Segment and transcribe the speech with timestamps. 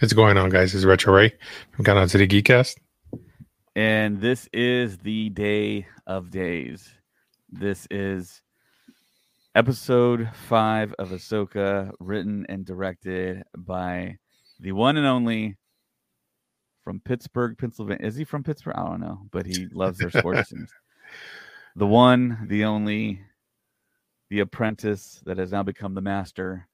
[0.00, 0.72] What's going on, guys?
[0.72, 1.32] This is Retro Ray
[1.72, 2.76] from Countdown to the Geekcast.
[3.74, 6.88] and this is the day of days.
[7.50, 8.40] This is
[9.54, 14.18] episode five of Ahsoka, written and directed by
[14.60, 15.56] the one and only
[16.84, 18.06] from Pittsburgh, Pennsylvania.
[18.06, 18.76] Is he from Pittsburgh?
[18.76, 20.70] I don't know, but he loves their sports teams.
[21.74, 23.20] The one, the only,
[24.30, 26.68] the apprentice that has now become the master,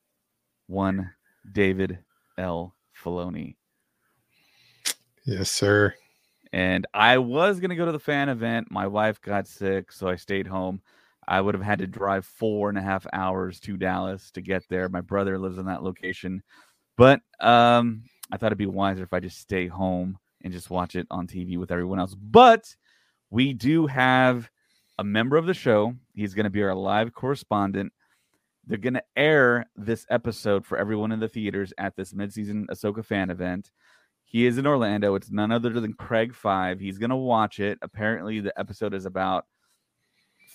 [0.67, 1.11] one
[1.51, 1.99] David
[2.39, 2.75] L.
[3.05, 3.57] Filoni.
[5.25, 5.95] Yes, sir.
[6.53, 8.71] And I was going to go to the fan event.
[8.71, 10.81] My wife got sick, so I stayed home.
[11.27, 14.63] I would have had to drive four and a half hours to Dallas to get
[14.69, 14.89] there.
[14.89, 16.43] My brother lives in that location.
[16.97, 20.95] But um, I thought it'd be wiser if I just stay home and just watch
[20.95, 22.15] it on TV with everyone else.
[22.15, 22.77] But
[23.31, 24.51] we do have
[24.99, 25.95] a member of the show.
[26.15, 27.93] He's going to be our live correspondent.
[28.67, 33.05] They're going to air this episode for everyone in the theaters at this midseason Ahsoka
[33.05, 33.71] fan event.
[34.25, 35.15] He is in Orlando.
[35.15, 36.81] It's none other than Craig Five.
[36.81, 37.79] He's going to watch it.
[37.83, 39.45] Apparently, the episode is about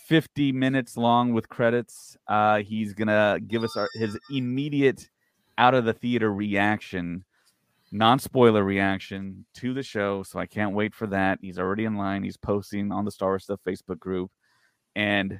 [0.07, 2.17] 50 minutes long with credits.
[2.27, 5.07] Uh, he's going to give us our, his immediate
[5.59, 7.23] out of the theater reaction,
[7.91, 10.23] non spoiler reaction to the show.
[10.23, 11.39] So I can't wait for that.
[11.41, 12.23] He's already in line.
[12.23, 14.31] He's posting on the Star Wars Stuff Facebook group.
[14.95, 15.39] And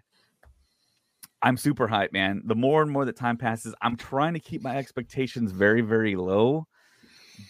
[1.41, 2.41] I'm super hyped, man.
[2.45, 6.15] The more and more that time passes, I'm trying to keep my expectations very, very
[6.15, 6.67] low.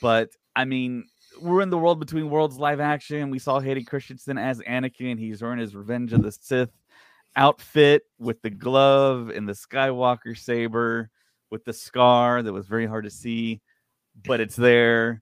[0.02, 1.06] But I mean,
[1.42, 3.30] we're in the world between worlds live action.
[3.30, 5.18] We saw Hayden Christensen as Anakin.
[5.18, 6.72] He's wearing his Revenge of the Sith
[7.36, 11.10] outfit with the glove and the Skywalker saber
[11.50, 13.62] with the scar that was very hard to see,
[14.26, 15.22] but it's there.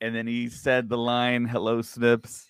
[0.00, 2.46] And then he said the line "Hello, Snips,"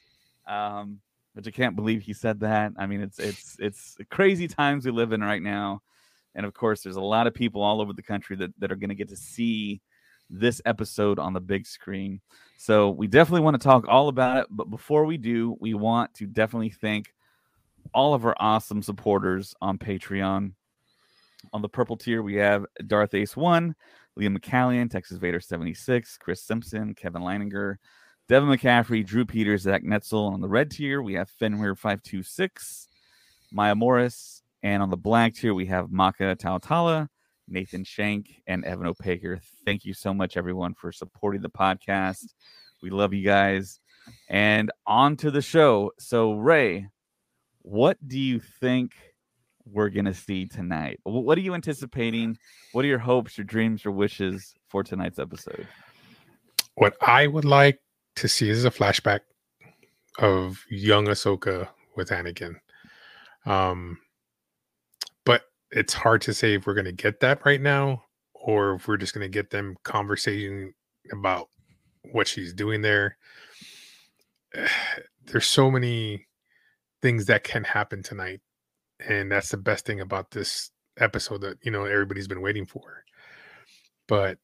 [0.47, 1.00] um,
[1.34, 2.72] which I can't believe he said that.
[2.76, 5.82] I mean, it's it's it's crazy times we live in right now,
[6.34, 8.76] and of course, there's a lot of people all over the country that that are
[8.76, 9.81] going to get to see
[10.31, 12.20] this episode on the big screen.
[12.56, 14.47] So we definitely want to talk all about it.
[14.50, 17.12] But before we do, we want to definitely thank
[17.94, 20.53] all of our awesome supporters on Patreon.
[21.53, 23.75] On the purple tier, we have Darth Ace One,
[24.19, 27.76] Liam McCallion, Texas Vader 76, Kris Simpson, Kevin Leininger,
[28.32, 30.32] Devin McCaffrey, Drew Peters, Zac Netzel.
[30.32, 32.88] On the red tier, we have Fenrir 526,
[33.53, 34.41] Maya Morriss.
[34.62, 37.09] And on the black tier, we have Maka Tautala,
[37.47, 39.43] Nathan Shank, and Evan Opaker.
[39.66, 42.25] Thank you so much, everyone, for supporting the podcast.
[42.82, 43.81] We love you guys.
[44.31, 45.93] And on to the show.
[45.99, 46.88] So, Ray,
[47.60, 48.93] what do you think
[49.66, 51.00] we're going to see tonight?
[51.03, 52.38] What are you anticipating?
[52.72, 55.69] What are your hopes, your dreams, your wishes for tonight's episode?
[56.76, 57.78] What I would like
[58.17, 59.21] to see is a flashback
[60.19, 62.56] of young Ahsoka with Anakin.
[63.47, 63.99] Um,
[65.25, 68.89] but it's hard to say if we're going to get that right now or if
[68.89, 70.75] we're just going to get them conversation
[71.11, 71.49] about
[72.11, 73.17] what she's doing there.
[75.27, 76.27] There's so many
[77.00, 78.41] things that can happen tonight.
[79.09, 83.05] And that's the best thing about this episode that, you know, everybody's been waiting for.
[84.09, 84.39] But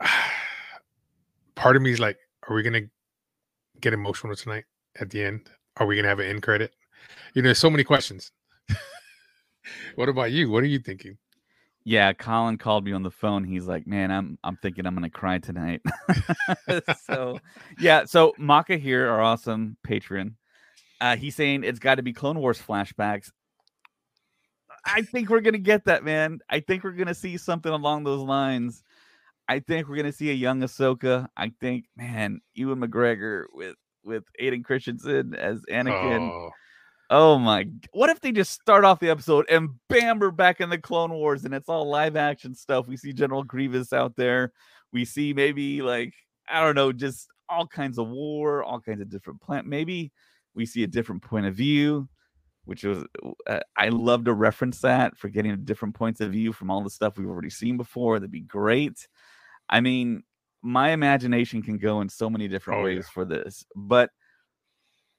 [1.54, 2.18] part of me is like,
[2.48, 2.88] are we to
[3.80, 4.64] get emotional tonight
[5.00, 5.50] at the end?
[5.76, 6.72] Are we to have an end credit?
[7.34, 8.30] You know, there's so many questions.
[9.94, 10.50] what about you?
[10.50, 11.18] What are you thinking?
[11.86, 13.44] Yeah, Colin called me on the phone.
[13.44, 15.82] He's like, "Man, I'm I'm thinking I'm gonna cry tonight."
[17.06, 17.38] so,
[17.78, 18.06] yeah.
[18.06, 20.36] So Maka here, our awesome patron,
[21.02, 23.30] uh, he's saying it's got to be Clone Wars flashbacks.
[24.86, 26.38] I think we're gonna get that, man.
[26.48, 28.82] I think we're gonna see something along those lines.
[29.48, 31.28] I think we're gonna see a young Ahsoka.
[31.36, 36.30] I think, man, Ewan McGregor with with Hayden Christensen as Anakin.
[36.30, 36.50] Oh,
[37.10, 37.68] Oh my!
[37.92, 41.12] What if they just start off the episode and bam, we're back in the Clone
[41.12, 42.88] Wars and it's all live action stuff.
[42.88, 44.52] We see General Grievous out there.
[44.90, 46.14] We see maybe like
[46.48, 49.66] I don't know, just all kinds of war, all kinds of different plant.
[49.66, 50.12] Maybe
[50.54, 52.08] we see a different point of view,
[52.64, 53.04] which was
[53.46, 56.90] uh, I love to reference that for getting different points of view from all the
[56.90, 58.18] stuff we've already seen before.
[58.18, 59.06] That'd be great.
[59.68, 60.22] I mean,
[60.62, 62.96] my imagination can go in so many different Oh, yeah.
[62.96, 64.10] ways for this, but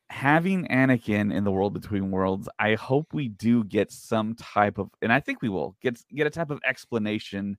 [0.09, 4.89] having Anakin in the world between worlds, I hope we do get some type of,
[5.01, 7.57] and I think we will get get a type of explanation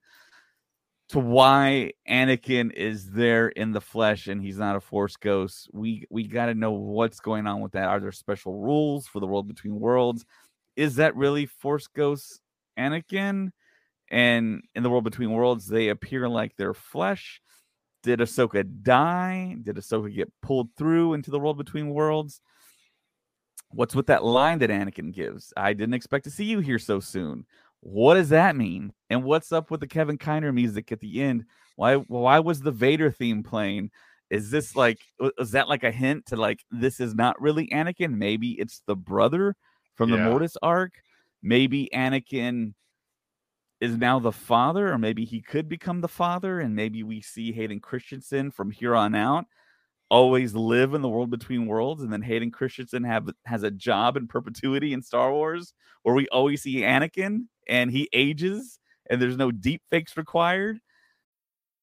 [1.09, 5.69] to why Anakin is there in the flesh and he's not a Force ghost.
[5.73, 7.89] We we got to know what's going on with that.
[7.89, 10.25] Are there special rules for the world between worlds?
[10.75, 12.41] Is that really Force ghost
[12.79, 13.51] Anakin?
[14.09, 17.41] And in the world between worlds, they appear like they're flesh.
[18.03, 19.57] Did Ahsoka die?
[19.63, 22.41] Did Ahsoka get pulled through into the world between worlds?
[23.71, 25.53] What's with that line that Anakin gives?
[25.57, 27.47] I didn't expect to see you here so soon.
[27.81, 28.93] What does that mean?
[29.11, 31.45] And what's up with the Kevin Kiner music at the end?
[31.77, 33.91] Why why was the Vader theme playing?
[34.31, 35.01] Is this like
[35.39, 38.15] is that like a hint to like this is not really Anakin?
[38.17, 39.55] Maybe it's the brother
[39.95, 40.29] from the Yeah.
[40.31, 40.95] Mortis arc.
[41.43, 42.75] Maybe Anakin
[43.81, 47.53] is now the father, or maybe he could become the father, and maybe we see
[47.53, 49.45] Hayden Christensen from here on out
[50.11, 54.17] always live in the world between worlds, and then Hayden Christensen have has a job
[54.17, 58.79] in perpetuity in Star Wars, where we always see Anakin and he ages,
[59.11, 60.79] and there's no deep fakes required.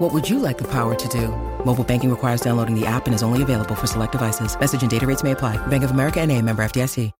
[0.00, 1.28] What would you like the power to do?
[1.64, 4.58] Mobile banking requires downloading the app and is only available for select devices.
[4.58, 5.56] Message and data rates may apply.
[5.68, 7.12] Bank of America and a member FDIC.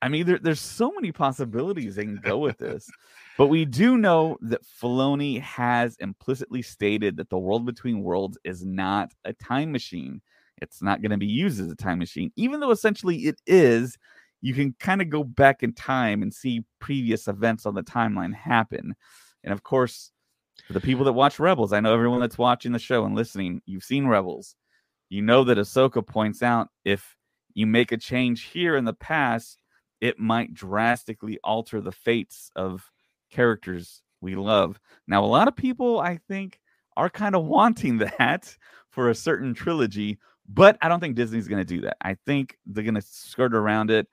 [0.00, 2.88] I mean, there, there's so many possibilities they can go with this.
[3.36, 8.64] but we do know that Filoni has implicitly stated that the world between worlds is
[8.64, 10.22] not a time machine.
[10.60, 13.98] It's not going to be used as a time machine, even though essentially it is.
[14.40, 18.34] You can kind of go back in time and see previous events on the timeline
[18.34, 18.94] happen.
[19.42, 20.12] And of course,
[20.70, 23.84] the people that watch Rebels, I know everyone that's watching the show and listening, you've
[23.84, 24.54] seen Rebels.
[25.08, 27.16] You know that Ahsoka points out if
[27.54, 29.60] you make a change here in the past,
[30.00, 32.90] it might drastically alter the fates of
[33.30, 34.80] characters we love.
[35.06, 36.58] Now, a lot of people, I think,
[36.96, 38.56] are kind of wanting that
[38.90, 40.18] for a certain trilogy,
[40.48, 41.96] but I don't think Disney's going to do that.
[42.02, 44.08] I think they're going to skirt around it.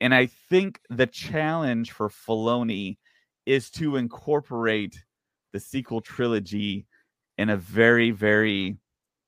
[0.00, 2.98] And I think the challenge for Filoni
[3.46, 5.02] is to incorporate
[5.52, 6.86] the sequel trilogy
[7.36, 8.76] in a very, very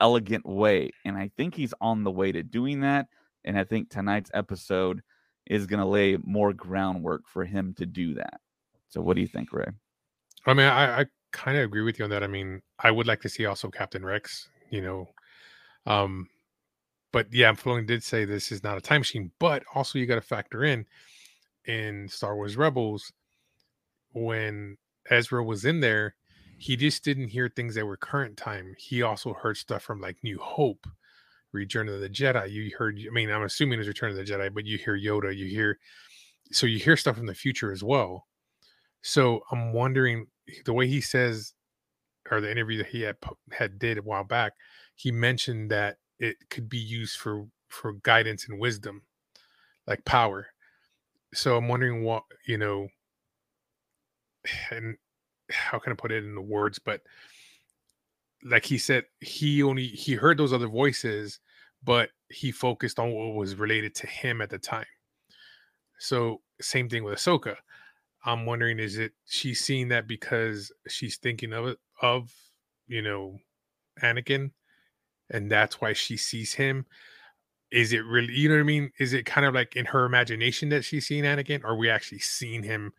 [0.00, 0.90] elegant way.
[1.04, 3.06] And I think he's on the way to doing that.
[3.44, 5.02] And I think tonight's episode
[5.46, 8.40] is going to lay more groundwork for him to do that.
[8.88, 9.66] So, what do you think, Ray?
[10.46, 12.24] I mean, I, I kind of agree with you on that.
[12.24, 15.08] I mean, I would like to see also Captain Rex, you know.
[15.86, 16.28] Um,
[17.12, 20.16] but yeah, Filoni did say this is not a time machine, but also you got
[20.16, 20.86] to factor in
[21.64, 23.12] in Star Wars Rebels
[24.12, 24.76] when
[25.08, 26.16] Ezra was in there,
[26.58, 28.74] he just didn't hear things that were current time.
[28.78, 30.86] He also heard stuff from like New Hope,
[31.52, 32.50] Return of the Jedi.
[32.50, 35.34] You heard, I mean, I'm assuming it's Return of the Jedi, but you hear Yoda,
[35.34, 35.78] you hear,
[36.52, 38.26] so you hear stuff from the future as well.
[39.02, 40.26] So I'm wondering
[40.64, 41.54] the way he says,
[42.30, 43.16] or the interview that he had
[43.52, 44.52] had did a while back,
[44.94, 49.02] he mentioned that it could be used for for guidance and wisdom,
[49.86, 50.48] like power.
[51.32, 52.88] So I'm wondering what you know,
[54.70, 54.96] and
[55.50, 57.02] how can I put it in the words, but
[58.44, 61.40] like he said, he only he heard those other voices,
[61.82, 64.86] but he focused on what was related to him at the time.
[65.98, 67.56] So same thing with Ahsoka.
[68.24, 72.32] I'm wondering, is it she's seeing that because she's thinking of it of
[72.86, 73.38] you know
[74.02, 74.52] Anakin,
[75.30, 76.86] and that's why she sees him.
[77.70, 78.90] Is it really, you know what I mean?
[78.98, 82.18] Is it kind of like in her imagination that she's seeing Anakin, or we actually
[82.18, 82.92] seen him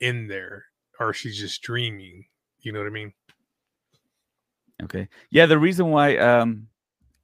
[0.00, 0.66] in there,
[1.00, 2.26] or she's just dreaming?
[2.60, 3.12] You know what I mean?
[4.82, 5.08] Okay.
[5.30, 6.68] Yeah, the reason why um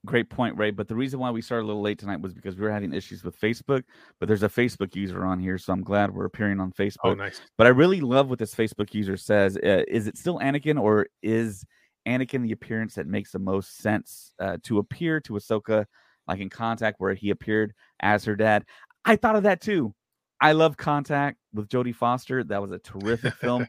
[0.04, 2.56] great point, Ray, but the reason why we started a little late tonight was because
[2.56, 3.82] we were having issues with Facebook,
[4.18, 6.96] but there's a Facebook user on here, so I'm glad we're appearing on Facebook.
[7.04, 7.40] Oh, nice.
[7.58, 9.56] But I really love what this Facebook user says.
[9.56, 11.64] Uh, is it still Anakin or is
[12.06, 15.84] Anakin the appearance that makes the most sense uh, to appear to Ahsoka,
[16.28, 18.64] like in Contact, where he appeared as her dad?
[19.04, 19.94] I thought of that too.
[20.40, 22.44] I love Contact with Jodie Foster.
[22.44, 23.66] That was a terrific film.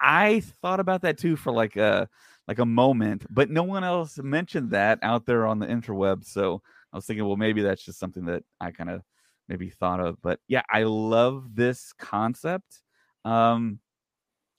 [0.00, 2.08] I thought about that too for like a
[2.48, 6.24] like a moment, but no one else mentioned that out there on the interweb.
[6.24, 6.62] So
[6.92, 9.02] I was thinking, well, maybe that's just something that I kind of
[9.48, 10.20] maybe thought of.
[10.22, 12.82] But yeah, I love this concept.
[13.24, 13.78] Um,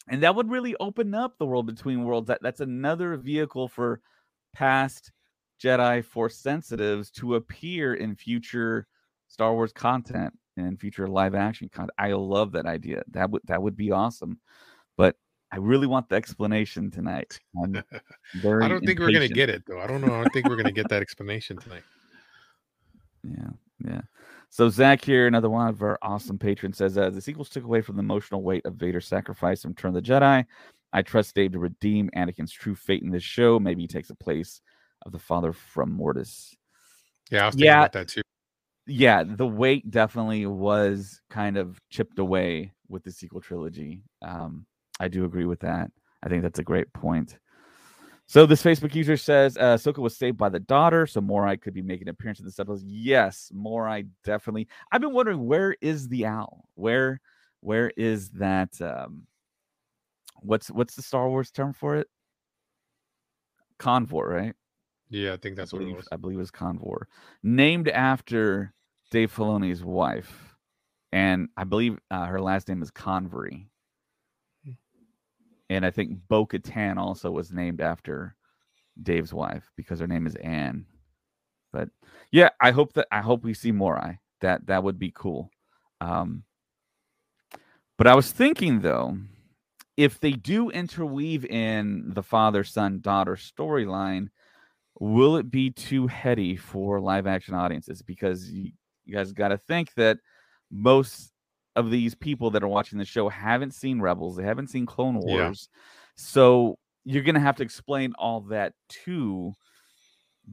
[0.08, 2.28] and that would really open up the world between worlds.
[2.28, 4.02] That that's another vehicle for
[4.54, 5.12] past
[5.62, 8.88] Jedi Force sensitives to appear in future
[9.28, 11.92] Star Wars content and future live action content.
[11.98, 13.04] I love that idea.
[13.12, 14.40] That would that would be awesome.
[14.98, 15.16] But
[15.52, 17.40] I really want the explanation tonight.
[17.64, 17.68] I
[18.68, 19.80] don't think we're gonna get it though.
[19.80, 20.14] I don't know.
[20.14, 21.84] I don't think we're gonna get that explanation tonight.
[23.24, 23.50] Yeah,
[23.86, 24.02] yeah.
[24.50, 27.82] So Zach here, another one of our awesome patrons, says uh, the sequels took away
[27.82, 30.46] from the emotional weight of Vader's sacrifice and Return of the Jedi.
[30.94, 33.60] I trust Dave to redeem Anakin's true fate in this show.
[33.60, 34.62] Maybe he takes the place
[35.06, 36.56] of the father from Mortis.
[37.30, 38.22] Yeah, I was thinking yeah, about that too.
[38.88, 44.04] Yeah, the weight definitely was kind of chipped away with the sequel trilogy.
[44.22, 44.66] Um,
[45.00, 45.92] I do agree with that.
[46.24, 47.38] I think that's a great point.
[48.28, 51.74] So this Facebook user says uh, Soka was saved by the daughter, so Morai could
[51.74, 52.84] be making an appearance in the subtitles.
[52.86, 54.68] Yes, Morai definitely.
[54.92, 56.66] I've been wondering where is the owl?
[56.76, 57.20] Where
[57.60, 58.80] where is that?
[58.82, 59.24] Um,
[60.40, 62.08] what's what's the Star Wars term for it?
[63.78, 64.56] Convoy, right?
[65.12, 66.08] Yeah, I think that's I believe, what it was.
[66.12, 67.04] I believe it was Convor,
[67.44, 68.74] named after
[69.12, 70.56] Dave Filoni's wife,
[71.12, 73.68] and I believe uh, her last name is Convery
[75.72, 78.36] and I think Bo Katan also was named after
[79.02, 80.86] Dave's wife because her name is Anne.
[81.72, 81.88] But
[82.30, 84.20] yeah, I hope that I hope we see Morai.
[84.42, 85.50] That that would be cool.
[86.02, 86.44] Um,
[87.98, 89.18] but I was thinking though,
[89.96, 94.28] if they do interweave in the father son daughter storyline,
[95.02, 98.04] will it be too heady for live action audiences?
[98.04, 98.72] Because you,
[99.04, 100.20] you guys got to think that
[100.70, 101.34] most
[101.76, 105.18] of these people that are watching the show haven't seen Rebels, they haven't seen Clone
[105.20, 105.70] Wars.
[105.72, 105.82] Yeah.
[106.18, 109.54] So you're going to have to explain all that too.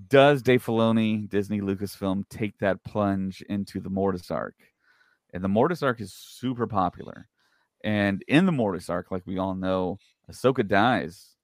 [0.09, 4.55] Does Dave Filoni, Disney Lucasfilm, take that plunge into the Mortis arc?
[5.35, 7.29] And the Mortis arc is super popular.
[7.85, 9.99] And in the Mortis arc, like we all know,
[10.31, 11.35] Ahsoka dies.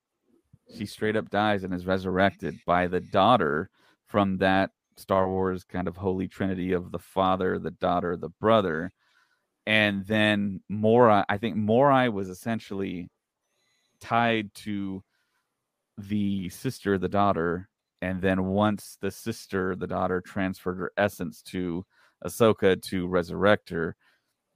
[0.76, 3.70] She straight up dies and is resurrected by the daughter
[4.06, 8.92] from that Star Wars kind of holy trinity of the father, the daughter, the brother
[9.66, 13.08] and then Morai, I think Morai was essentially
[14.00, 15.02] tied to
[15.96, 17.68] the sister, the daughter,
[18.02, 21.84] and then once the sister, the daughter, transferred her essence to
[22.24, 23.96] Ahsoka to resurrect her,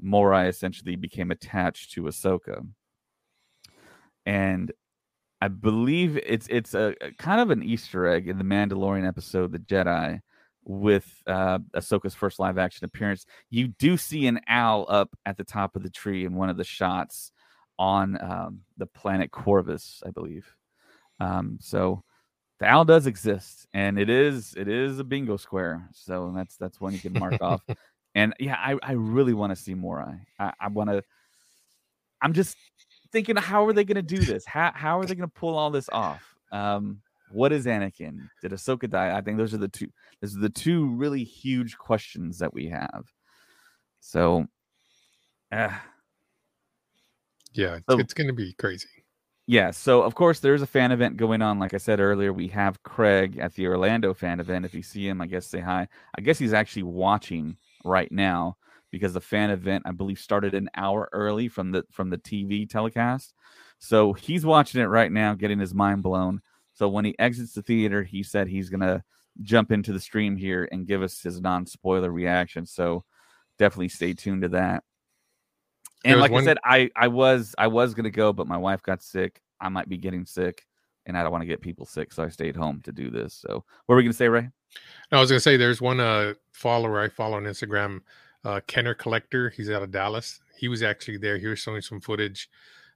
[0.01, 2.67] Morai essentially became attached to Ahsoka.
[4.27, 4.73] And
[5.41, 9.53] I believe it's it's a, a kind of an Easter egg in the Mandalorian episode,
[9.53, 10.21] The Jedi,
[10.65, 15.45] with uh, Ahsoka's first live action appearance, you do see an owl up at the
[15.45, 17.33] top of the tree in one of the shots
[17.79, 20.47] on um, the planet Corvus, I believe.
[21.21, 22.03] Um, so
[22.59, 25.89] the owl does exist, and it is it is a bingo square.
[25.93, 27.63] So that's that's one you can mark off.
[28.15, 30.19] And yeah, I, I really want to see Morai.
[30.41, 31.05] I, I want to.
[32.21, 32.57] I'm just
[33.13, 34.45] thinking, how are they going to do this?
[34.45, 36.23] How how are they going to pull all this off?
[36.53, 37.01] Um,
[37.31, 38.29] what is Anakin?
[38.41, 39.17] Did Ahsoka die?
[39.17, 39.89] I think those are the two.
[40.21, 43.05] Those are the two really huge questions that we have.
[44.01, 44.47] So,
[45.53, 45.71] uh,
[47.53, 48.89] yeah, so, it's going to be crazy.
[49.47, 49.71] Yeah.
[49.71, 51.59] So, of course, there's a fan event going on.
[51.59, 54.65] Like I said earlier, we have Craig at the Orlando fan event.
[54.65, 55.89] If you see him, I guess say hi.
[56.17, 58.57] I guess he's actually watching right now
[58.91, 62.69] because the fan event, I believe, started an hour early from the from the TV
[62.69, 63.35] telecast.
[63.79, 66.41] So he's watching it right now, getting his mind blown.
[66.75, 69.05] So when he exits the theater, he said he's gonna
[69.43, 72.67] jump into the stream here and give us his non-spoiler reaction.
[72.67, 73.05] So
[73.59, 74.85] definitely stay tuned to that.
[76.05, 76.43] And like one...
[76.43, 79.41] I said, I I was I was gonna go, but my wife got sick.
[79.61, 80.65] I might be getting sick,
[81.07, 83.35] and I don't want to get people sick, so I stayed home to do this.
[83.35, 84.49] So what were we gonna say, Ray?
[85.11, 88.01] No, I was gonna say there's one uh follower I follow on Instagram,
[88.45, 89.51] uh Kenner Collector.
[89.51, 90.41] He's out of Dallas.
[90.57, 91.39] He was actually there.
[91.39, 92.49] He was showing some footage.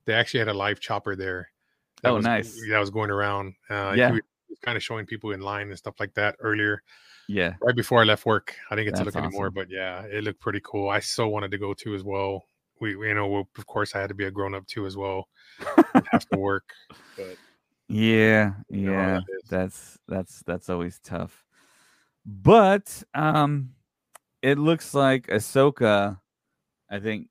[0.05, 1.53] They actually had a live chopper there
[2.03, 2.61] that oh, was, nice.
[2.69, 3.55] That was going around.
[3.71, 4.09] Uh, yeah.
[4.09, 6.83] He was kind of showing people in line and stuff like that earlier.
[7.29, 7.55] Yeah.
[7.63, 8.55] Right before I left work.
[8.71, 9.29] I didn't get That's to look awesome.
[9.29, 10.89] anymore, but yeah, it looked pretty cool.
[10.89, 12.49] I so wanted to go too as well.
[12.81, 15.29] We, you know, of course, I had to be a grown up too as well.
[16.11, 16.69] have to work,
[17.17, 17.37] but
[17.89, 21.45] yeah, yeah, that that's that's that's always tough.
[22.27, 23.71] But um,
[24.43, 26.19] it looks like Ahsoka.
[26.91, 27.29] I think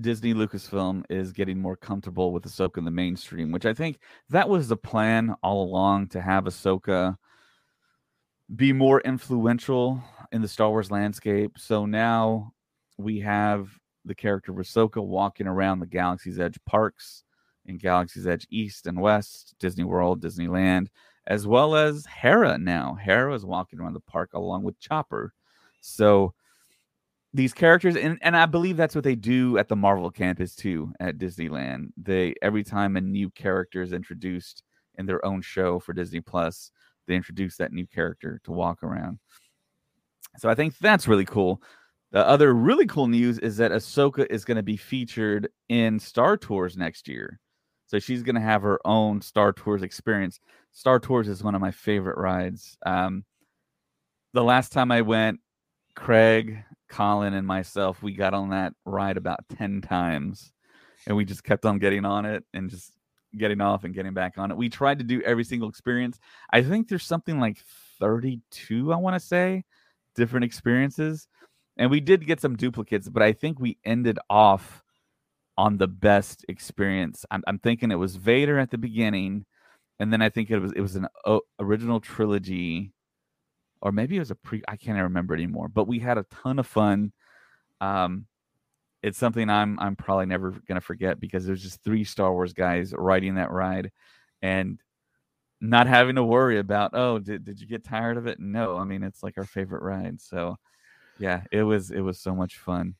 [0.00, 4.48] Disney Lucasfilm is getting more comfortable with Ahsoka in the mainstream, which I think that
[4.48, 7.16] was the plan all along to have Ahsoka
[8.54, 11.52] be more influential in the Star Wars landscape.
[11.56, 12.52] So now
[12.98, 13.68] we have
[14.04, 17.24] the character of Ahsoka walking around the Galaxy's Edge parks
[17.66, 20.88] in Galaxy's Edge East and West, Disney World, Disneyland,
[21.26, 22.94] as well as Hera now.
[22.94, 25.32] Hera is walking around the park along with Chopper.
[25.80, 26.34] So
[27.32, 30.92] these characters and, and i believe that's what they do at the marvel campus too
[31.00, 31.90] at disneyland.
[31.96, 34.62] They every time a new character is introduced
[34.96, 36.70] in their own show for disney plus
[37.06, 39.18] they introduce that new character to walk around.
[40.38, 41.62] So i think that's really cool.
[42.12, 46.36] The other really cool news is that ahsoka is going to be featured in star
[46.36, 47.38] tours next year.
[47.86, 50.40] So she's going to have her own star tours experience.
[50.72, 52.76] Star tours is one of my favorite rides.
[52.84, 53.24] Um,
[54.32, 55.40] the last time i went
[55.94, 60.52] craig Colin and myself, we got on that ride about 10 times
[61.06, 62.92] and we just kept on getting on it and just
[63.36, 64.56] getting off and getting back on it.
[64.56, 66.18] We tried to do every single experience.
[66.52, 67.58] I think there's something like
[68.00, 69.64] 32, I want to say,
[70.16, 71.28] different experiences.
[71.76, 74.82] And we did get some duplicates, but I think we ended off
[75.56, 77.24] on the best experience.
[77.30, 79.46] I'm, I'm thinking it was Vader at the beginning,
[79.98, 82.92] and then I think it was it was an o- original trilogy
[83.82, 86.58] or maybe it was a pre I can't remember anymore, but we had a ton
[86.58, 87.12] of fun.
[87.80, 88.26] Um
[89.02, 92.92] it's something I'm I'm probably never gonna forget because there's just three Star Wars guys
[92.96, 93.90] riding that ride
[94.42, 94.80] and
[95.60, 98.38] not having to worry about oh did, did you get tired of it?
[98.40, 100.20] No i mean it's like our favorite ride.
[100.20, 100.56] So
[101.18, 102.94] yeah it was it was so much fun.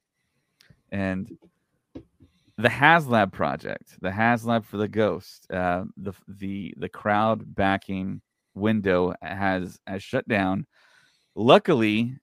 [0.92, 1.30] And
[2.60, 8.20] the haslab project the haslab for the ghost uh, the the the crowd backing
[8.54, 10.66] window has has shut down.
[11.34, 12.16] Luckily,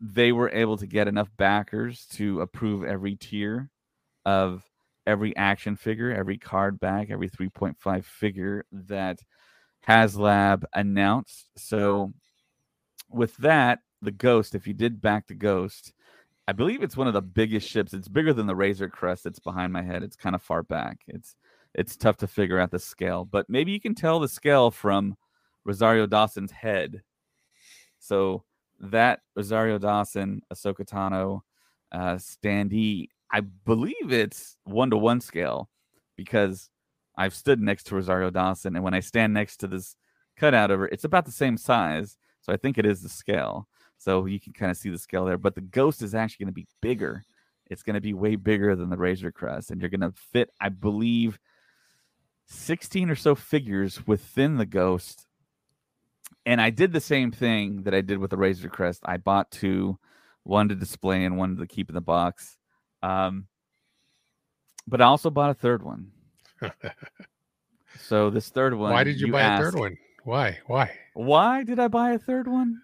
[0.00, 3.70] they were able to get enough backers to approve every tier
[4.24, 4.62] of
[5.06, 9.20] every action figure, every card back, every 3.5 figure that
[9.86, 11.48] HasLab announced.
[11.56, 12.12] So
[13.10, 15.94] with that, the Ghost, if you did back the Ghost,
[16.46, 17.92] I believe it's one of the biggest ships.
[17.92, 20.02] It's bigger than the Razor Crest that's behind my head.
[20.02, 20.98] It's kind of far back.
[21.06, 21.36] It's
[21.74, 25.16] it's tough to figure out the scale, but maybe you can tell the scale from
[25.68, 27.02] Rosario Dawson's head.
[27.98, 28.44] So
[28.80, 31.42] that Rosario Dawson, Ahsoka Tano,
[31.92, 35.68] uh, standee, I believe it's one to one scale
[36.16, 36.70] because
[37.18, 39.94] I've stood next to Rosario Dawson, and when I stand next to this
[40.38, 42.16] cutout of her, it's about the same size.
[42.40, 43.68] So I think it is the scale.
[43.98, 45.36] So you can kind of see the scale there.
[45.36, 47.24] But the ghost is actually going to be bigger.
[47.66, 50.48] It's going to be way bigger than the Razor Crest, and you're going to fit,
[50.60, 51.38] I believe,
[52.46, 55.27] 16 or so figures within the ghost
[56.48, 59.02] and I did the same thing that I did with the Razor Crest.
[59.04, 59.98] I bought two,
[60.44, 62.56] one to display and one to keep in the box.
[63.02, 63.48] Um,
[64.86, 66.10] but I also bought a third one.
[68.00, 68.92] so this third one.
[68.92, 69.98] Why did you, you buy asked, a third one?
[70.24, 70.58] Why?
[70.66, 70.90] Why?
[71.12, 72.80] Why did I buy a third one,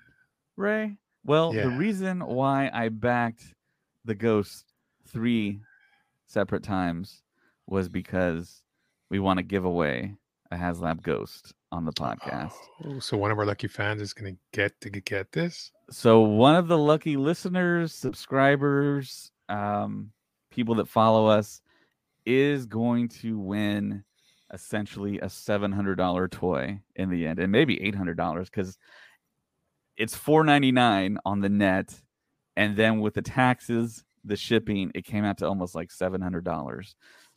[0.57, 0.99] Ray?
[1.25, 1.63] Well, Yeah.
[1.63, 3.55] the reason why I backed
[4.05, 4.75] the Ghost
[5.09, 5.61] three
[6.27, 7.23] separate times
[7.67, 8.63] was because
[9.09, 10.17] we want to give away
[10.51, 12.53] a HasLab Ghost on the podcast.
[12.85, 15.73] Oh, so one of our lucky fans is going to get to get this.
[15.91, 20.13] So one of the lucky listeners, subscribers, um,
[20.53, 21.61] people that follow us
[22.25, 24.05] is going to win
[24.53, 28.79] essentially a seven hundred dollar toy in the end, and maybe eight hundred dollars because
[29.97, 31.93] it's four ninety nine on the net,
[32.57, 36.45] and then with the taxes, the shipping, it came out to almost like seven hundred
[36.45, 36.95] dollars.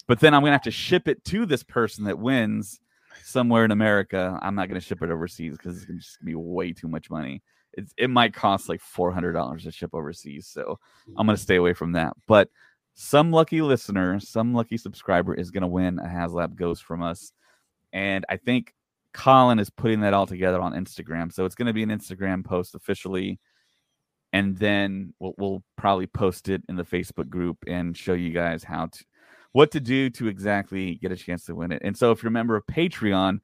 [0.07, 2.79] But then I'm gonna have to ship it to this person that wins
[3.23, 4.39] somewhere in America.
[4.41, 7.41] I'm not gonna ship it overseas because it's gonna just be way too much money.
[7.73, 10.79] It's, it might cost like four hundred dollars to ship overseas, so
[11.17, 12.13] I'm gonna stay away from that.
[12.27, 12.49] But
[12.95, 17.31] some lucky listener, some lucky subscriber is gonna win a HasLab Ghost from us,
[17.93, 18.73] and I think
[19.13, 21.31] Colin is putting that all together on Instagram.
[21.31, 23.39] So it's gonna be an Instagram post officially,
[24.33, 28.63] and then we'll, we'll probably post it in the Facebook group and show you guys
[28.63, 29.05] how to
[29.53, 31.81] what to do to exactly get a chance to win it.
[31.83, 33.39] And so if you're a member of Patreon,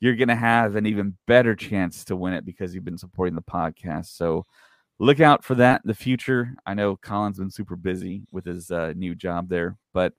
[0.00, 3.34] you're going to have an even better chance to win it because you've been supporting
[3.34, 4.16] the podcast.
[4.16, 4.44] So
[4.98, 6.54] look out for that in the future.
[6.66, 10.12] I know Colin's been super busy with his uh, new job there, but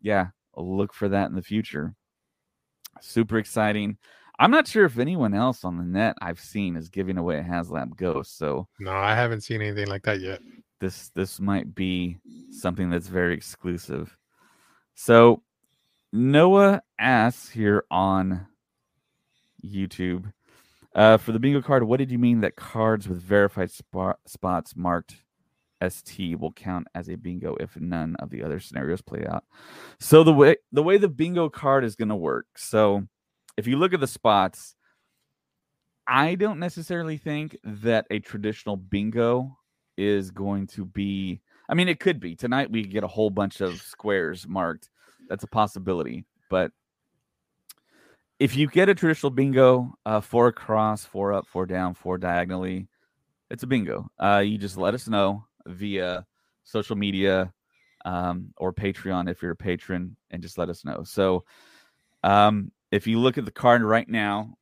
[0.00, 1.94] yeah, look for that in the future.
[3.00, 3.96] Super exciting.
[4.38, 7.42] I'm not sure if anyone else on the net I've seen is giving away a
[7.42, 8.36] HasLab Ghost.
[8.36, 10.40] So No, I haven't seen anything like that yet.
[10.80, 12.18] this this might be
[12.50, 14.16] something that's very exclusive.
[14.94, 15.42] So
[16.12, 18.46] Noah asks here on
[19.64, 20.32] YouTube
[20.94, 24.74] uh, for the bingo card, what did you mean that cards with verified spot, spots
[24.76, 25.16] marked
[25.88, 29.44] ST will count as a bingo if none of the other scenarios play out?
[29.98, 32.46] So the way the way the bingo card is going to work.
[32.56, 33.04] So
[33.56, 34.76] if you look at the spots,
[36.06, 39.56] I don't necessarily think that a traditional bingo
[39.96, 41.40] is going to be.
[41.68, 42.70] I mean, it could be tonight.
[42.70, 44.90] We get a whole bunch of squares marked.
[45.28, 46.24] That's a possibility.
[46.50, 46.72] But
[48.38, 52.88] if you get a traditional bingo, uh, four across, four up, four down, four diagonally,
[53.50, 54.10] it's a bingo.
[54.18, 56.26] Uh, you just let us know via
[56.64, 57.52] social media,
[58.04, 61.04] um, or Patreon if you're a patron, and just let us know.
[61.04, 61.44] So,
[62.24, 64.54] um, if you look at the card right now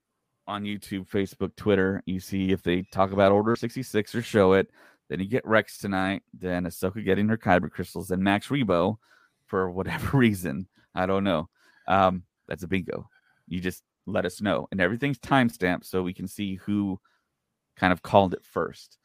[0.47, 4.71] on YouTube, Facebook, Twitter, you see if they talk about Order 66 or show it,
[5.11, 8.97] then you get Rex tonight, then Ahsoka getting her kyber crystals, then Max Rebo
[9.45, 10.69] for whatever reason.
[10.95, 11.49] I don't know.
[11.89, 13.11] Um, that's a bingo.
[13.49, 14.69] You just let us know.
[14.71, 17.01] And everything's timestamped so we can see who
[17.77, 18.99] kind of called it first.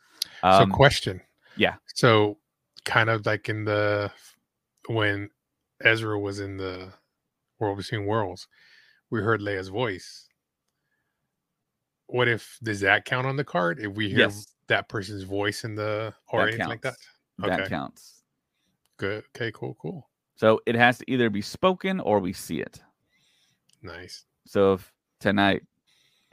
[0.43, 1.21] Um, so, question.
[1.57, 1.75] yeah.
[1.95, 2.37] So,
[2.85, 4.11] kind of like in the
[4.87, 5.31] when
[5.83, 6.93] Ezra was in the
[7.59, 8.47] World Between Worlds,
[9.09, 10.29] we heard Leia's voice.
[12.07, 13.79] What if does that count on the card?
[13.79, 14.54] If we hear Yes.
[14.67, 16.95] That person's voice in the or That anything like that?
[16.95, 17.08] counts.
[17.39, 17.69] That Okay.
[17.69, 18.23] counts.
[18.97, 19.23] Good.
[19.36, 19.51] Okay.
[19.54, 19.75] Cool.
[19.82, 20.10] Cool.
[20.36, 22.82] So it has to either be spoken or we see it.
[23.82, 24.25] Nice.
[24.45, 25.63] So if tonight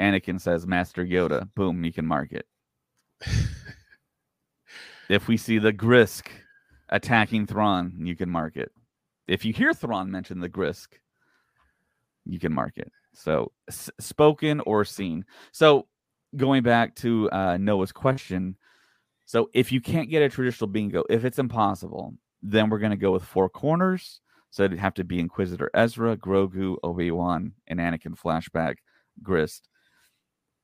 [0.01, 2.47] Anakin says Master Yoda, boom, you can mark it.
[5.09, 6.29] if we see the Grysk
[6.89, 8.73] attacking Thrawn, you can mark it.
[9.29, 10.89] If you hear Thrawn mention the Grysk,
[12.25, 12.91] you can mark it.
[13.15, 15.25] So s- spoken or seen.
[15.53, 15.87] So
[16.37, 18.57] going back to uh, Noah's question,
[19.27, 22.97] so if you can't get a traditional bingo, if it's impossible, then we're going to
[22.97, 24.21] go with four corners.
[24.51, 28.77] So it'd have to be Inquisitor Ezra, Grogu, Obi Wan, and Anakin flashback
[29.23, 29.61] Grysk.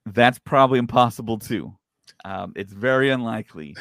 [0.05, 1.75] That's probably impossible too.
[2.25, 3.77] Um, it's very unlikely.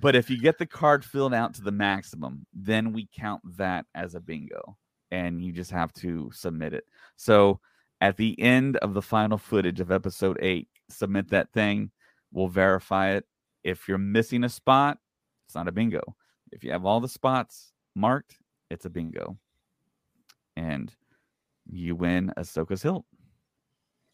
[0.00, 3.86] but if you get the card filled out to the maximum, then we count that
[3.94, 4.76] as a bingo,
[5.10, 6.84] and you just have to submit it.
[7.16, 7.60] So
[8.00, 11.90] at the end of the final footage of episode eight, submit that thing.
[12.32, 13.24] We'll verify it.
[13.64, 14.98] If you're missing a spot,
[15.46, 16.02] it's not a bingo.
[16.50, 18.36] If you have all the spots marked,
[18.70, 19.38] it's a bingo.
[20.56, 20.92] And
[21.70, 23.04] you win Ahsoka's hilt,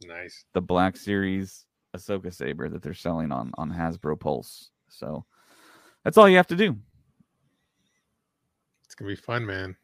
[0.04, 0.44] Nice.
[0.52, 1.64] the Black Series
[1.96, 4.70] Ahsoka saber that they're selling on on Hasbro Pulse.
[4.88, 5.24] So
[6.04, 6.76] that's all you have to do.
[8.84, 9.76] It's gonna be fun, man.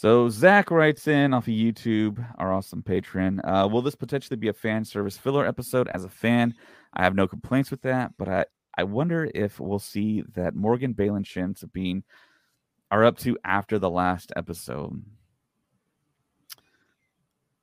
[0.00, 3.38] So Zach writes in off of YouTube, our awesome patron.
[3.44, 5.88] Uh, will this potentially be a fan service filler episode?
[5.88, 6.54] As a fan,
[6.94, 8.46] I have no complaints with that, but I
[8.78, 12.02] I wonder if we'll see that Morgan, Baylan, Shin, Sabine
[12.90, 15.04] are up to after the last episode.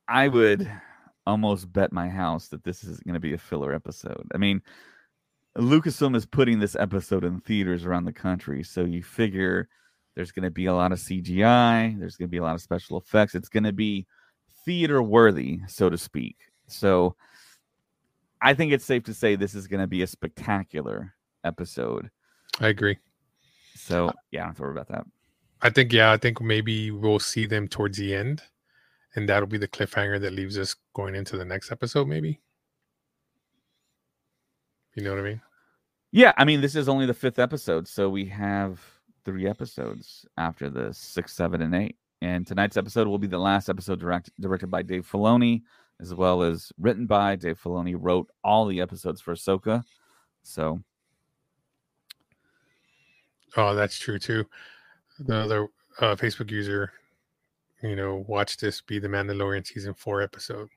[0.07, 0.71] I would
[1.25, 4.27] almost bet my house that this is going to be a filler episode.
[4.31, 4.61] I mean,
[5.57, 9.69] Lucasfilm is putting this episode in theaters around the country, so you figure
[10.17, 12.61] there's going to be a lot of CGI, there's going to be a lot of
[12.61, 13.35] special effects.
[13.35, 14.07] It's going to be
[14.65, 16.37] theater worthy, so to speak.
[16.65, 17.15] So
[18.41, 22.09] I think it's safe to say this is going to be a spectacular episode.
[22.59, 22.97] I agree.
[23.75, 25.05] So yeah, I don't have to worry about that.
[25.61, 28.41] I think yeah, I think maybe we'll see them towards the end,
[29.15, 32.07] and that'll be the cliffhanger that leaves us going into the next episode.
[32.07, 32.41] Maybe.
[34.95, 35.41] You know what I mean?
[36.11, 38.96] Yeah, I mean, this is only the fifth episode, so we have
[39.27, 41.97] three episodes after the six, seven, and eight.
[42.21, 45.63] And tonight's episode will be the last episode direct, directed by Dave Filoni,
[45.99, 47.95] as well as written by Dave Filoni.
[47.99, 49.83] Wrote all the episodes for Ahsoka,
[50.43, 50.81] so
[53.57, 54.45] Oh, that's true too.
[55.19, 55.67] The other
[55.99, 56.91] uh, Facebook user,
[57.83, 60.69] you know, watch this be the Mandalorian season four episode.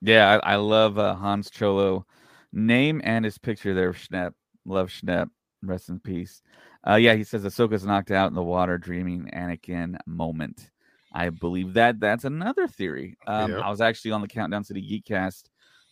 [0.00, 2.06] yeah, I, I love uh, Hans Cholo
[2.52, 3.92] name and his picture there.
[3.92, 4.32] Schnepp,
[4.64, 5.28] love Schnepp.
[5.62, 6.42] Rest in peace.
[6.88, 10.70] Uh, yeah, he says Ahsoka's knocked out in the water, dreaming Anakin moment.
[11.12, 13.18] I believe that that's another theory.
[13.26, 13.52] Um.
[13.60, 15.44] I was actually on the Countdown City Geekcast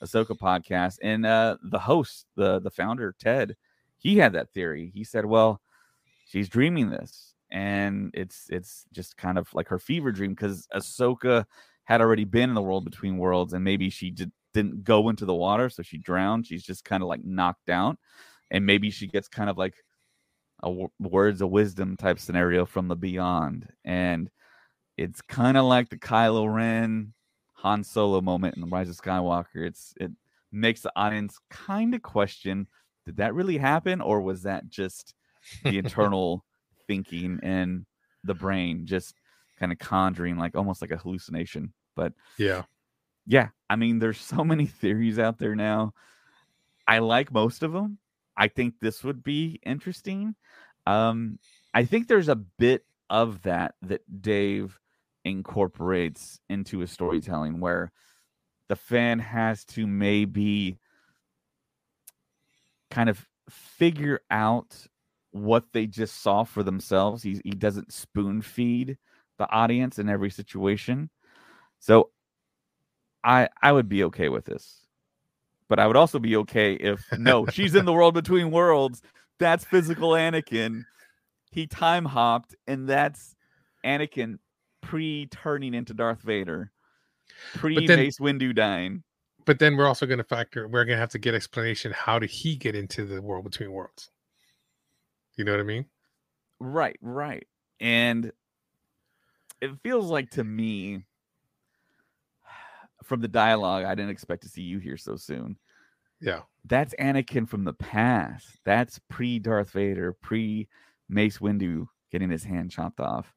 [0.02, 3.56] Ahsoka podcast, and uh, the host, the the founder Ted,
[3.98, 4.92] he had that theory.
[4.94, 5.60] He said, "Well,
[6.26, 11.44] she's dreaming this, and it's it's just kind of like her fever dream because Ahsoka
[11.84, 15.24] had already been in the world between worlds, and maybe she did, didn't go into
[15.24, 16.46] the water, so she drowned.
[16.46, 17.98] She's just kind of like knocked out,
[18.50, 19.74] and maybe she gets kind of like
[20.62, 24.30] a w- words of wisdom type scenario from the beyond, and
[24.96, 27.14] it's kind of like the Kylo Ren
[27.56, 29.66] Han Solo moment in the Rise of Skywalker.
[29.66, 30.12] It's it
[30.52, 32.68] makes the audience kind of question:
[33.06, 35.14] Did that really happen, or was that just
[35.64, 36.44] the internal
[36.86, 37.86] thinking in
[38.24, 39.16] the brain, just
[39.58, 41.72] kind of conjuring, like almost like a hallucination?
[41.96, 42.64] But Yeah.
[43.26, 45.92] yeah, I mean, there's so many theories out there now.
[46.86, 47.98] I like most of them.
[48.38, 50.36] I think this would be interesting.
[50.86, 51.38] Um,
[51.74, 54.78] I think there's a bit of that that Dave
[55.24, 57.92] incorporates into his storytelling where
[58.68, 60.78] the fan has to maybe
[62.90, 64.86] kind of figure out
[65.32, 67.22] what they just saw for themselves.
[67.22, 68.98] He, he doesn't spoon feed
[69.38, 71.10] the audience in every situation.
[71.80, 72.10] So
[73.24, 74.87] I I would be okay with this.
[75.68, 79.02] But I would also be okay if no, she's in the world between worlds,
[79.38, 80.84] that's physical Anakin.
[81.50, 83.36] He time hopped, and that's
[83.84, 84.38] Anakin
[84.82, 86.72] pre turning into Darth Vader,
[87.54, 89.02] pre Mace Windu dying.
[89.44, 90.68] But then we're also going to factor.
[90.68, 91.92] We're going to have to get explanation.
[91.92, 94.10] How did he get into the world between worlds?
[95.36, 95.86] You know what I mean?
[96.60, 97.46] Right, right.
[97.80, 98.32] And
[99.60, 101.04] it feels like to me,
[103.02, 105.56] from the dialogue, I didn't expect to see you here so soon.
[106.20, 106.40] Yeah.
[106.64, 108.46] That's Anakin from the past.
[108.64, 110.68] That's pre Darth Vader, pre
[111.08, 113.32] Mace Windu getting his hand chopped off.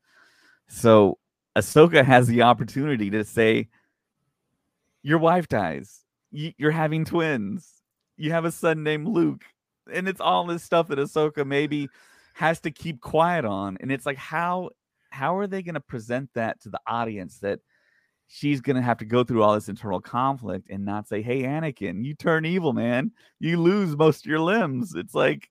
[0.67, 1.17] So
[1.55, 3.69] Ahsoka has the opportunity to say,
[5.03, 6.01] Your wife dies.
[6.31, 7.81] You- You're having twins.
[8.17, 9.43] You have a son named Luke.
[9.91, 11.89] And it's all this stuff that Ahsoka maybe
[12.33, 13.77] has to keep quiet on.
[13.81, 14.69] And it's like, how
[15.09, 17.59] how are they going to present that to the audience that
[18.33, 21.43] she's going to have to go through all this internal conflict and not say, "Hey,
[21.43, 23.11] Anakin, you turn evil, man.
[23.39, 25.49] You lose most of your limbs." It's like,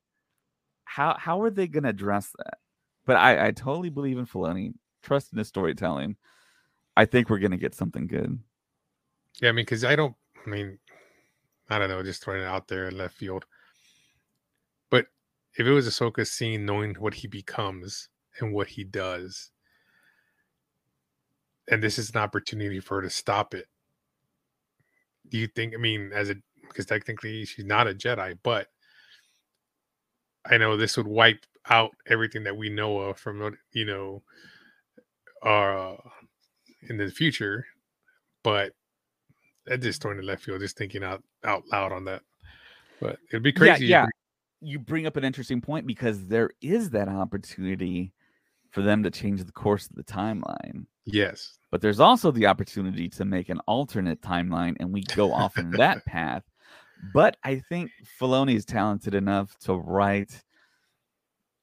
[0.85, 2.59] how how are they going to address that?
[3.05, 4.73] But I I totally believe in Filoni.
[5.03, 6.17] Trust in his storytelling.
[6.97, 8.39] I think we're going to get something good.
[9.41, 9.51] Yeah.
[9.51, 10.15] I mean, because I don't.
[10.47, 10.79] I mean,
[11.69, 12.03] I don't know.
[12.03, 13.45] Just throwing it out there in left field.
[14.91, 15.07] But
[15.55, 18.09] if it was Ahsoka seeing, knowing what he becomes
[18.41, 19.51] and what he does,
[21.69, 23.67] and this is an opportunity for her to stop it.
[25.29, 25.75] Do you think?
[25.75, 26.37] I mean, as a
[26.69, 28.69] because technically she's not a Jedi, but
[30.45, 34.23] I know this would wipe out everything that we know of from you know,
[35.43, 35.97] uh,
[36.89, 37.67] in the future.
[38.43, 38.73] But
[39.67, 42.23] that just throwing the left field, just thinking out out loud on that.
[43.01, 43.87] But it'd be crazy.
[43.87, 44.07] Yeah, yeah.
[44.63, 48.13] You bring up an interesting point because there is that opportunity
[48.71, 50.87] for them to change the course of the timeline.
[51.13, 51.59] Yes.
[51.71, 55.71] but there's also the opportunity to make an alternate timeline and we go off in
[55.73, 56.43] that path.
[57.15, 60.43] But I think Filoni is talented enough to write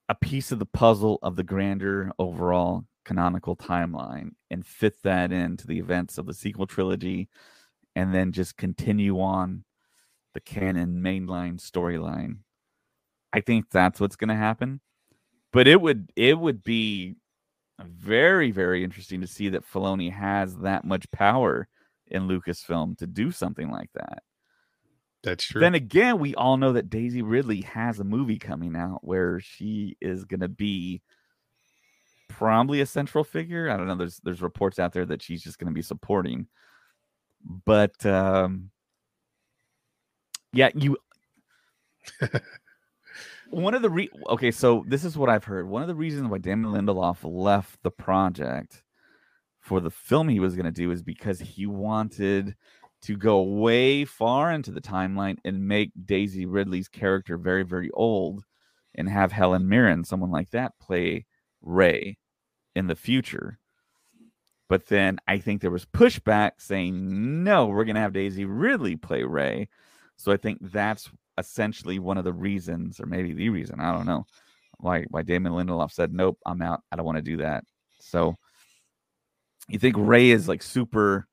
[0.09, 5.67] a piece of the puzzle of the grander overall canonical timeline and fit that into
[5.67, 7.29] the events of the sequel trilogy
[7.95, 9.63] and then just continue on
[10.33, 12.37] the canon mainline storyline.
[13.33, 14.81] I think that's what's going to happen.
[15.51, 17.15] But it would it would be
[17.85, 21.67] very, very interesting to see that Filoni has that much power
[22.07, 24.23] in Lucasfilm to do something like that.
[25.23, 25.61] That's true.
[25.61, 29.97] Then again, we all know that Daisy Ridley has a movie coming out where she
[29.99, 31.01] is going to be
[32.29, 33.69] probably a central figure.
[33.69, 33.95] I don't know.
[33.95, 36.47] There's there's reports out there that she's just going to be supporting,
[37.65, 38.69] but um,
[40.53, 40.97] yeah, you.
[43.49, 45.67] one of the re- okay, so this is what I've heard.
[45.67, 48.83] One of the reasons why Damon Lindelof left the project
[49.59, 52.55] for the film he was going to do is because he wanted
[53.01, 58.43] to go way far into the timeline and make Daisy Ridley's character very, very old
[58.95, 61.25] and have Helen Mirren, someone like that, play
[61.61, 62.17] Rey
[62.75, 63.59] in the future.
[64.69, 68.95] But then I think there was pushback saying, no, we're going to have Daisy Ridley
[68.95, 69.69] play Rey.
[70.17, 74.05] So I think that's essentially one of the reasons, or maybe the reason, I don't
[74.05, 74.25] know,
[74.79, 76.81] why why Damon Lindelof said, nope, I'm out.
[76.91, 77.63] I don't want to do that.
[77.99, 78.37] So
[79.67, 81.27] you think Rey is like super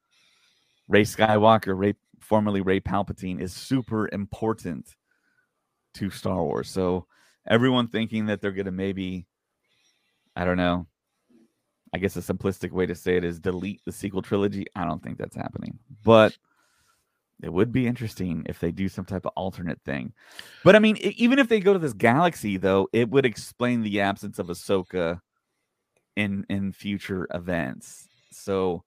[0.88, 4.94] Rey Skywalker, Rey formerly Rey Palpatine, is super important
[5.94, 6.68] to Star Wars.
[6.68, 7.06] So
[7.46, 9.26] everyone thinking that they're gonna maybe,
[10.34, 10.86] I don't know.
[11.92, 14.66] I guess a simplistic way to say it is delete the sequel trilogy.
[14.74, 16.36] I don't think that's happening, but
[17.42, 20.12] it would be interesting if they do some type of alternate thing.
[20.62, 24.00] But I mean, even if they go to this galaxy, though, it would explain the
[24.00, 25.20] absence of Ahsoka
[26.16, 28.08] in in future events.
[28.30, 28.84] So,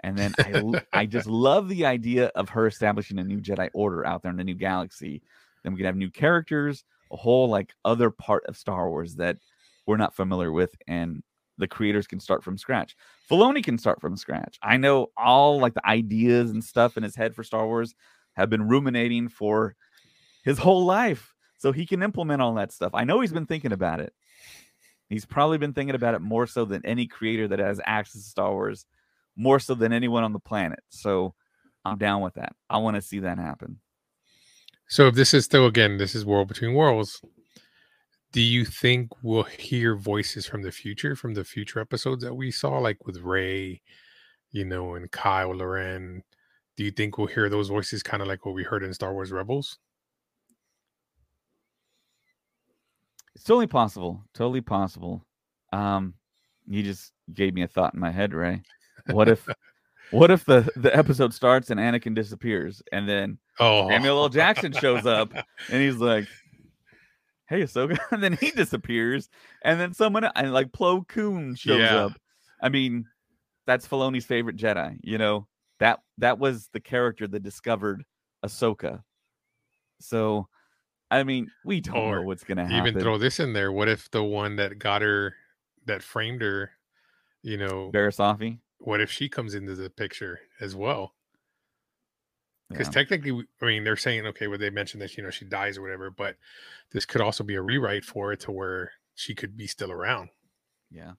[0.00, 4.06] and then I, I just love the idea of her establishing a new Jedi Order
[4.06, 5.22] out there in the new galaxy.
[5.62, 9.38] Then we could have new characters, a whole like other part of Star Wars that
[9.86, 11.22] we're not familiar with, and
[11.58, 12.96] the creators can start from scratch.
[13.30, 14.58] Filoni can start from scratch.
[14.62, 17.94] I know all like the ideas and stuff in his head for Star Wars
[18.34, 19.74] have been ruminating for
[20.44, 21.32] his whole life.
[21.58, 22.92] So he can implement all that stuff.
[22.94, 24.12] I know he's been thinking about it.
[25.08, 28.28] He's probably been thinking about it more so than any creator that has access to
[28.28, 28.86] Star Wars,
[29.36, 30.80] more so than anyone on the planet.
[30.90, 31.34] So
[31.84, 32.54] I'm down with that.
[32.68, 33.78] I want to see that happen.
[34.88, 37.22] So if this is still again, this is World Between Worlds.
[38.36, 42.50] Do you think we'll hear voices from the future, from the future episodes that we
[42.50, 43.80] saw, like with Rey,
[44.52, 46.22] you know, and Kylo Ren?
[46.76, 49.14] Do you think we'll hear those voices kind of like what we heard in Star
[49.14, 49.78] Wars Rebels?
[53.34, 54.22] It's totally possible.
[54.34, 55.24] Totally possible.
[55.72, 56.12] Um,
[56.66, 58.60] you just gave me a thought in my head, Ray.
[59.12, 59.48] What if
[60.10, 64.28] what if the, the episode starts and Anakin disappears and then Oh, Samuel L.
[64.28, 65.32] Jackson shows up
[65.70, 66.26] and he's like,
[67.48, 69.28] "Hey, Ahsoka," and then he disappears,
[69.62, 72.06] and then someone uh, and like Plo Koon shows Yeah.
[72.06, 72.18] up.
[72.60, 73.06] I mean,
[73.66, 74.98] that's Filoni's favorite Jedi.
[75.02, 75.48] You know
[75.80, 78.04] that that was the character that discovered
[78.44, 79.02] Ahsoka.
[80.00, 80.48] So,
[81.10, 82.88] I mean, we don't Or know what's gonna happen.
[82.88, 83.72] Even throw this in there.
[83.72, 85.36] What if the one that got her,
[85.86, 86.72] that framed her,
[87.42, 88.60] you know, Barriss Offee.
[88.78, 91.15] what if she comes into the picture as well?
[92.72, 92.92] Because Yeah.
[92.92, 95.82] technically, I mean, they're saying okay, well, they mentioned that you know she dies or
[95.82, 96.36] whatever, but
[96.92, 100.30] this could also be a rewrite for it to where she could be still around.
[100.90, 101.12] Yeah.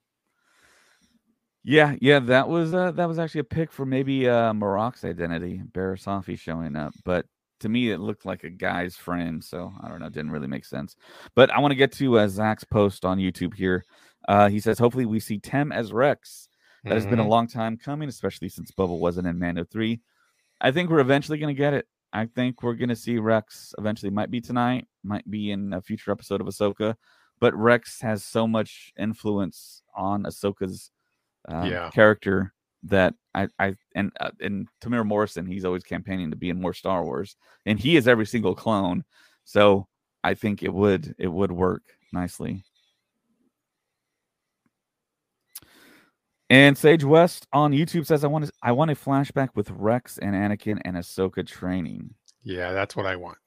[1.63, 5.62] Yeah, yeah, that was uh, that was actually a pick for maybe uh Marok's identity,
[5.73, 7.25] Barriss Offee showing up, but
[7.60, 10.63] to me it looked like a guy's friend, so I don't know, didn't really make
[10.63, 10.95] sense.
[11.36, 13.83] But I want to get to uh, Zach's post on YouTube here.
[14.29, 16.47] Uh, he says, hopefully we see Tem as Rex.
[16.88, 17.29] That has been a Mhm.
[17.29, 19.99] long time coming, especially since Bubba wasn't in Mando 3.
[20.61, 21.87] I think we're eventually going to get it.
[22.13, 24.09] I think we're going to see Rex eventually.
[24.09, 26.95] Might be tonight, might be in a future episode of Ahsoka.
[27.39, 30.91] But Rex has so much influence on Ahsoka's
[31.47, 31.89] uh, Yeah.
[31.91, 36.61] character that I, I and uh, and Temuera Morrison, he's always campaigning to be in
[36.61, 39.03] more Star Wars, and he is every single clone.
[39.43, 39.87] So
[40.23, 42.63] I think it would it would work nicely.
[46.49, 50.17] And Sage West on YouTube says, "I want to, I want a flashback with Rex
[50.17, 53.38] and Anakin and Ahsoka training." Yeah, that's what I want.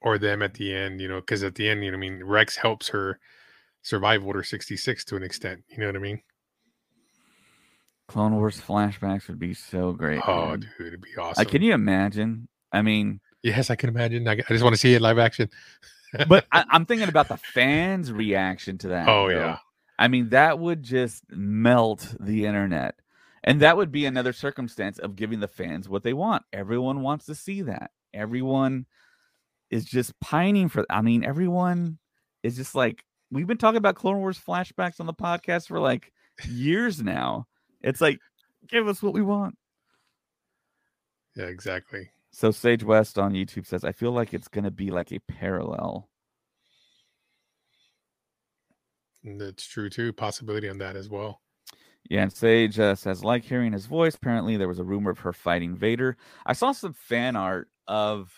[0.00, 2.24] Or them at the end, you know, because at the end, you know, I mean,
[2.24, 3.20] Rex helps her
[3.82, 5.62] survive Order 66 to an extent.
[5.68, 6.22] You know what I mean?
[8.08, 10.20] Clone Wars flashbacks would be so great.
[10.26, 10.60] Oh, man.
[10.78, 11.44] dude, it'd be Uh, awesome.
[11.44, 12.48] can you imagine?
[12.72, 14.26] I mean, Yes, I can imagine.
[14.28, 15.50] I, I just want to see it live action.
[16.28, 19.08] but I, I'm thinking about the fans' reaction to that.
[19.08, 19.34] Oh, though.
[19.34, 19.58] yeah.
[20.02, 22.96] I mean, that would just melt the internet.
[23.44, 26.42] And that would be another circumstance of giving the fans what they want.
[26.52, 27.92] Everyone wants to see that.
[28.12, 28.86] Everyone
[29.70, 31.98] is just pining for I mean, everyone
[32.42, 36.12] is just like we've been talking about Clone Wars flashbacks on the podcast for like
[36.48, 37.46] years now.
[37.80, 38.18] It's like
[38.66, 39.56] give us what we want.
[41.36, 42.10] Yeah, exactly.
[42.32, 46.08] So Sage West on YouTube says, I feel like it's gonna be like a parallel.
[49.11, 50.12] And That's true too.
[50.12, 51.40] Possibility on that as well.
[52.10, 54.16] Yeah, and Sage uh, says, like hearing his voice.
[54.16, 56.16] Apparently, there was a rumor of her fighting Vader.
[56.44, 58.32] I saw some fan art of,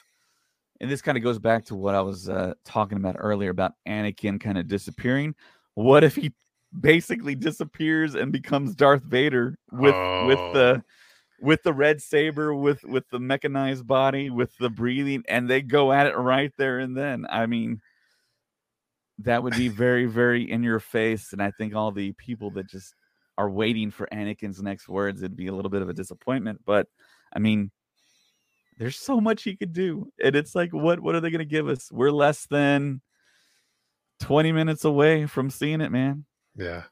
[0.80, 3.72] and this kind of goes back to what I was uh, talking about earlier about
[3.88, 5.34] Anakin kind of disappearing.
[5.74, 6.32] What if he
[6.78, 9.94] basically disappears and becomes Darth Vader with
[10.26, 10.52] with Oh.
[10.52, 10.84] the
[11.40, 15.90] with the red saber, with with the mechanized body, with the breathing, and they go
[15.92, 17.26] at it right there and then.
[17.30, 17.80] I mean,
[19.18, 22.68] that would be very, very in your face, and I think all the people that
[22.68, 22.94] just
[23.38, 26.60] are waiting for Anakin's next words, it'd be a little bit of a disappointment.
[26.64, 26.88] But
[27.32, 27.70] I mean,
[28.78, 31.44] there's so much he could do, and it's like, what what are they going to
[31.44, 31.90] give us?
[31.92, 33.00] We're less than
[34.20, 36.24] twenty minutes away from seeing it, man.
[36.56, 36.84] Yeah.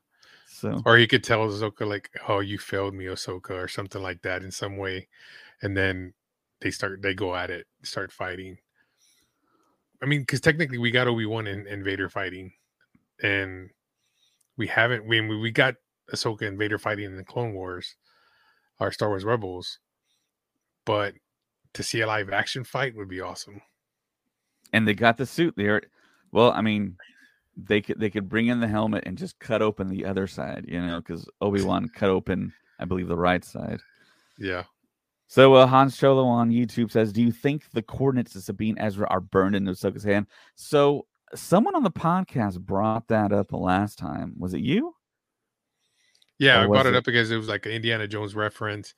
[0.47, 4.23] So Or he could tell Ahsoka like, "Oh, you failed me, Ahsoka," or something like
[4.23, 5.09] that in some way,
[5.63, 6.15] and then
[6.61, 8.59] they start they go at it, start fighting.
[10.03, 12.53] I mean, because technically we got Obi Wan and, and Vader fighting,
[13.23, 13.71] and
[14.57, 15.07] we haven't.
[15.07, 15.77] We we got
[16.13, 17.97] Ahsoka and Vader fighting in the Clone Wars,
[18.81, 19.79] our Star Wars Rebels,
[20.85, 21.15] but
[21.75, 23.63] to see a live action fight would be awesome.
[24.73, 25.83] and they got the suit there.
[26.33, 26.97] Well, I mean,
[27.57, 30.65] they could they could bring in the helmet and just cut open the other side,
[30.69, 33.81] you know, because Obi Wan cut open, I believe, the right side.
[34.39, 34.65] Yeah.
[35.33, 39.07] So uh, Hans Cholo on YouTube says, "Do you think the coordinates of Sabine Ezra
[39.09, 43.99] are burned in Ahsoka's hand?" So someone on the podcast brought that up the last
[43.99, 44.35] time.
[44.39, 44.95] Was it you?
[46.39, 48.93] Yeah, Or I brought it it- up because it was like an Indiana Jones reference,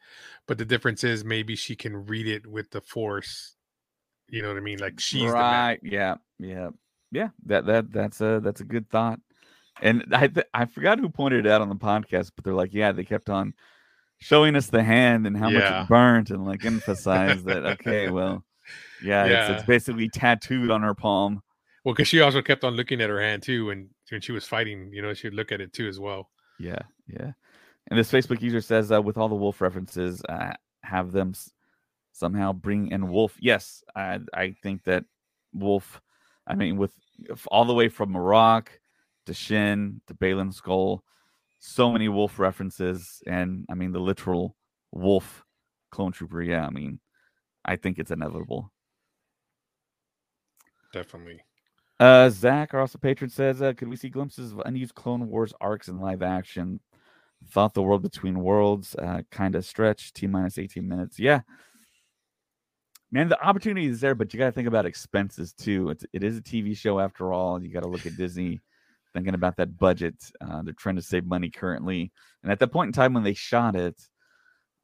[0.48, 3.54] but the difference is maybe she can read it with the Force.
[4.28, 4.80] You know what I mean?
[4.80, 5.78] Like she's right.
[5.84, 6.16] Yeah.
[6.40, 6.70] Yeah.
[7.12, 7.28] Yeah.
[7.46, 9.20] That that that's a that's a good thought.
[9.80, 12.74] And I th- I forgot who pointed it out on the podcast, but they're like,
[12.74, 13.54] yeah, they kept on
[14.24, 17.64] showing us the hand and how much it burnt and like emphasized that.
[17.74, 18.44] Okay, well,
[19.02, 19.52] yeah, It's, Yeah.
[19.56, 21.42] it's basically tattooed on her palm.
[21.84, 24.46] Well, because she also kept on looking at her hand too, and when she was
[24.46, 26.30] fighting, you know, she would look at it too as well.
[26.58, 27.32] Yeah, yeah.
[27.88, 31.50] And this Facebook user says, uh, with all the wolf references, uh, have them s-
[32.12, 33.36] somehow bring in wolf.
[33.38, 35.04] Yes, I I think that
[35.52, 36.00] wolf.
[36.46, 36.92] I mean, with
[37.48, 38.68] all the way from Marok
[39.26, 41.00] to Shin to Baylan Skoll,
[41.66, 44.54] so many wolf references, and I mean the literal
[44.92, 45.42] wolf
[45.90, 46.42] clone trooper.
[46.42, 47.00] Yeah, I mean,
[47.64, 48.70] I think it's inevitable.
[50.92, 51.40] Definitely.
[51.98, 55.54] Uh, Zach, our also patron, says, uh, "Could we see glimpses of unused Clone Wars
[55.58, 56.80] arcs in live action?
[57.50, 60.16] Thought the world between worlds uh, kind of stretched.
[60.16, 61.18] T minus eighteen minutes.
[61.18, 61.40] Yeah,
[63.10, 65.88] man, the opportunity is there, but you got to think about expenses too.
[65.88, 67.62] It's it is a TV show after all.
[67.62, 68.60] You got to look at Disney
[69.14, 70.16] thinking about that budget.
[70.40, 72.12] Uh, they're trying to save money currently,
[72.42, 73.98] and at that point in time when they shot it,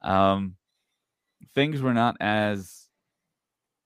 [0.02, 0.56] um,
[1.54, 2.88] things were not as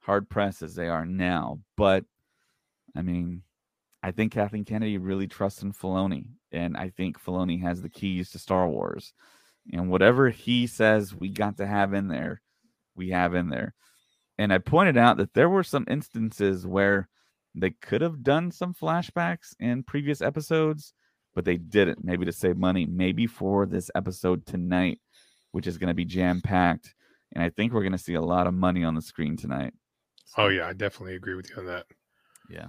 [0.00, 1.58] hard pressed as they are now.
[1.76, 2.04] But
[2.94, 3.42] I mean,
[4.02, 8.30] I think Kathleen Kennedy really trusts in Filoni, and I think Filoni has the keys
[8.30, 9.12] to Star Wars.
[9.72, 12.42] And whatever he says we got to have in there,
[12.94, 13.74] we have in there.
[14.36, 17.08] And I pointed out that there were some instances where
[17.54, 20.92] they could have done some flashbacks in previous episodes,
[21.34, 22.04] but they didn't.
[22.04, 25.00] Maybe to save money, maybe for this episode tonight,
[25.52, 26.94] which is going to be jam packed.
[27.32, 29.72] And I think we're going to see a lot of money on the screen tonight.
[30.36, 31.86] Oh yeah, I definitely agree with you on that.
[32.50, 32.68] Yeah.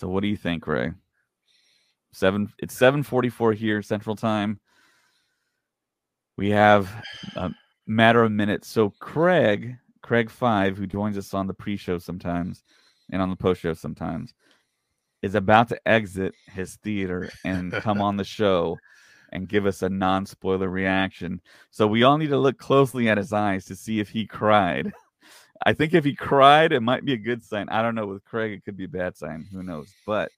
[0.00, 0.92] So what do you think, Ray?
[2.12, 2.50] Seven.
[2.58, 4.58] It's seven forty-four here Central Time.
[6.38, 6.88] We have
[7.36, 7.50] a
[7.86, 8.66] matter of minutes.
[8.66, 12.64] So Craig, Craig Five, who joins us on the pre-show sometimes
[13.12, 14.32] and on the post-show sometimes,
[15.20, 18.78] is about to exit his theater and come on the show
[19.32, 21.42] and give us a non-spoiler reaction.
[21.70, 24.94] So we all need to look closely at his eyes to see if he cried.
[25.64, 27.68] I think if he cried, it might be a good sign.
[27.68, 28.06] I don't know.
[28.06, 29.46] With Craig, it could be a bad sign.
[29.52, 29.92] Who knows?
[30.06, 30.30] But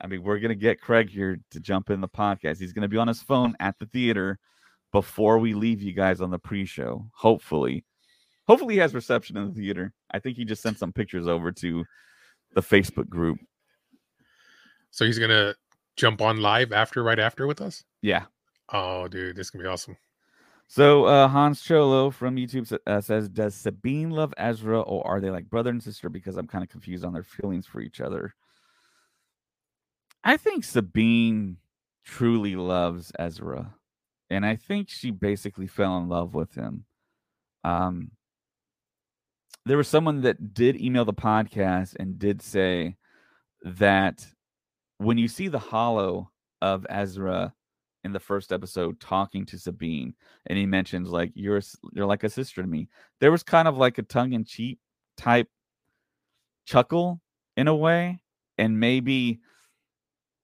[0.00, 2.58] I mean, we're gonna get Craig here to jump in the podcast.
[2.58, 4.38] He's gonna be on his phone at the theater
[4.92, 7.06] before we leave you guys on the pre-show.
[7.14, 7.84] Hopefully,
[8.48, 9.92] hopefully he has reception in the theater.
[10.10, 11.84] I think he just sent some pictures over to
[12.54, 13.38] the Facebook group.
[14.90, 15.54] So he's gonna
[15.96, 17.84] jump on live after, right after with us.
[18.02, 18.24] Yeah.
[18.72, 19.96] Oh, dude, this is gonna be awesome.
[20.70, 25.28] So uh, Hans Cholo from YouTube uh, says, "Does Sabine love Ezra, or are they
[25.28, 28.36] like brother and sister?" Because I'm kind of confused on their feelings for each other.
[30.22, 31.56] I think Sabine
[32.04, 33.74] truly loves Ezra,
[34.30, 36.84] and I think she basically fell in love with him.
[37.64, 38.12] Um,
[39.66, 42.94] there was someone that did email the podcast and did say
[43.64, 44.24] that
[44.98, 46.30] when you see the hollow
[46.62, 47.54] of Ezra
[48.04, 50.14] in the first episode talking to Sabine,
[50.46, 51.60] and he mentions like you're
[51.92, 52.88] you're like a sister to me.
[53.20, 54.78] There was kind of like a tongue in cheek
[55.16, 55.48] type
[56.64, 57.20] chuckle
[57.56, 58.20] in a way,
[58.58, 59.40] and maybe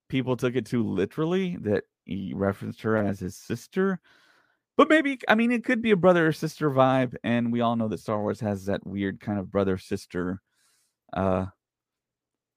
[0.08, 4.00] people took it too literally that he referenced her as his sister.
[4.76, 7.76] But maybe I mean it could be a brother or sister vibe, and we all
[7.76, 10.42] know that Star Wars has that weird kind of brother sister
[11.12, 11.46] uh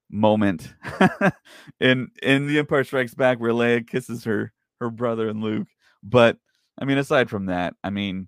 [0.09, 0.73] moment
[1.79, 5.67] in in The Empire Strikes Back where Leia kisses her her brother and Luke.
[6.03, 6.37] But
[6.77, 8.27] I mean, aside from that, I mean,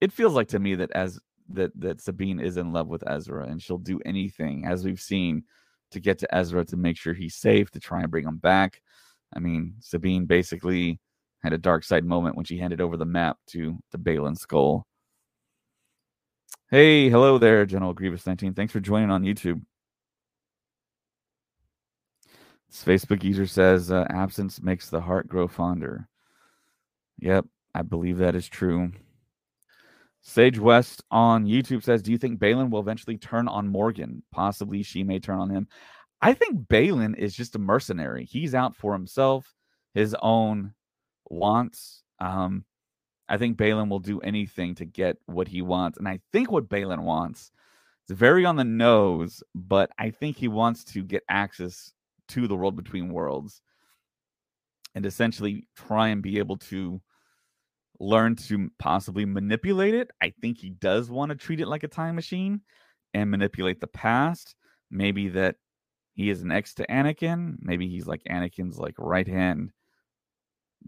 [0.00, 1.18] it feels like to me that as
[1.50, 5.44] that that Sabine is in love with Ezra and she'll do anything, as we've seen,
[5.92, 8.82] to get to Ezra to make sure he's safe, to try and bring him back.
[9.34, 11.00] I mean, Sabine basically
[11.42, 14.82] had a dark side moment when she handed over the map to the Baylan Skoll.
[16.70, 18.54] Hey, hello there, General Grievous 19.
[18.54, 19.62] Thanks for joining on YouTube.
[22.68, 26.08] This Facebook user says uh, absence makes the heart grow fonder.
[27.18, 28.92] Yep, I believe that is true.
[30.20, 34.22] Sage West on YouTube says, "Do you think Baylan will eventually turn on Morgan?
[34.32, 35.68] Possibly she may turn on him."
[36.20, 38.24] I think Baylan is just a mercenary.
[38.24, 39.54] He's out for himself,
[39.94, 40.74] his own
[41.30, 42.02] wants.
[42.18, 42.64] Um,
[43.28, 46.68] I think Baylan will do anything to get what he wants, and I think what
[46.68, 47.52] Baylan wants
[48.08, 51.92] is very on the nose, but I think he wants to get access
[52.28, 53.60] to the world between worlds
[54.94, 57.00] and essentially try and be able to
[58.00, 60.10] learn to possibly manipulate it.
[60.22, 62.60] I think he does want to treat it like a time machine
[63.14, 64.54] and manipulate the past.
[64.90, 65.56] Maybe that
[66.14, 67.56] he is next to Anakin.
[67.60, 69.72] Maybe he's like Anakin's like right hand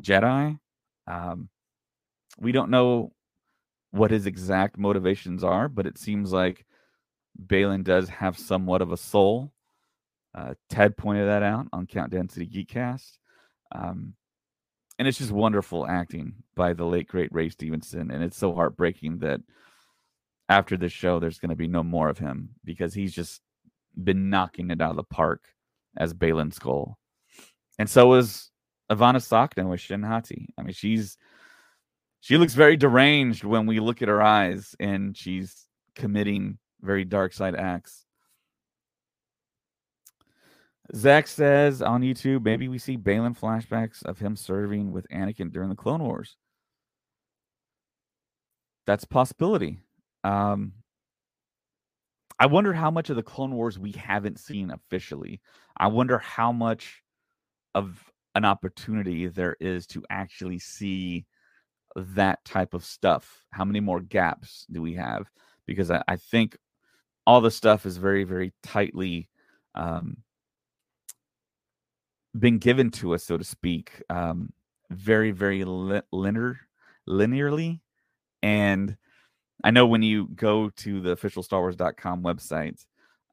[0.00, 0.58] Jedi.
[1.06, 1.48] Um,
[2.38, 3.12] we don't know
[3.90, 6.64] what his exact motivations are, but it seems like
[7.46, 9.52] Baylan does have somewhat of a soul.
[10.34, 13.18] Uh, Ted pointed that out on Count Density Geekcast.
[13.72, 14.14] Um,
[14.98, 18.10] and it's just wonderful acting by the late great Ray Stevenson.
[18.10, 19.40] And it's so heartbreaking that
[20.48, 23.40] after this show, there's going to be no more of him because he's just
[24.02, 25.44] been knocking it out of the park
[25.96, 26.94] as Baylan Skoll.
[27.78, 28.50] And so was
[28.90, 30.48] Ivanna Sakhno with Shin Hati.
[30.58, 31.16] I mean, she's
[32.20, 37.32] she looks very deranged when we look at her eyes, and she's committing very dark
[37.32, 38.04] side acts.
[40.94, 45.68] Zach says on YouTube, maybe we see Baylan flashbacks of him serving with Anakin during
[45.68, 46.36] the Clone Wars.
[48.86, 49.78] That's possibility.
[50.24, 50.72] Um,
[52.40, 55.40] I wonder how much of the Clone Wars we haven't seen officially.
[55.76, 57.02] I wonder how much
[57.74, 58.02] of
[58.34, 61.26] an opportunity there is to actually see
[61.94, 63.44] that type of stuff.
[63.50, 65.28] How many more gaps do we have?
[65.66, 66.56] Because I, I think
[67.26, 69.28] all the stuff is very, very tightly
[69.74, 70.16] um,
[72.38, 74.52] been given to us, so to speak, um,
[74.90, 76.60] very, very li- linear,
[77.08, 77.80] linearly.
[78.42, 78.96] And
[79.62, 82.84] I know when you go to the official Star Wars.com website,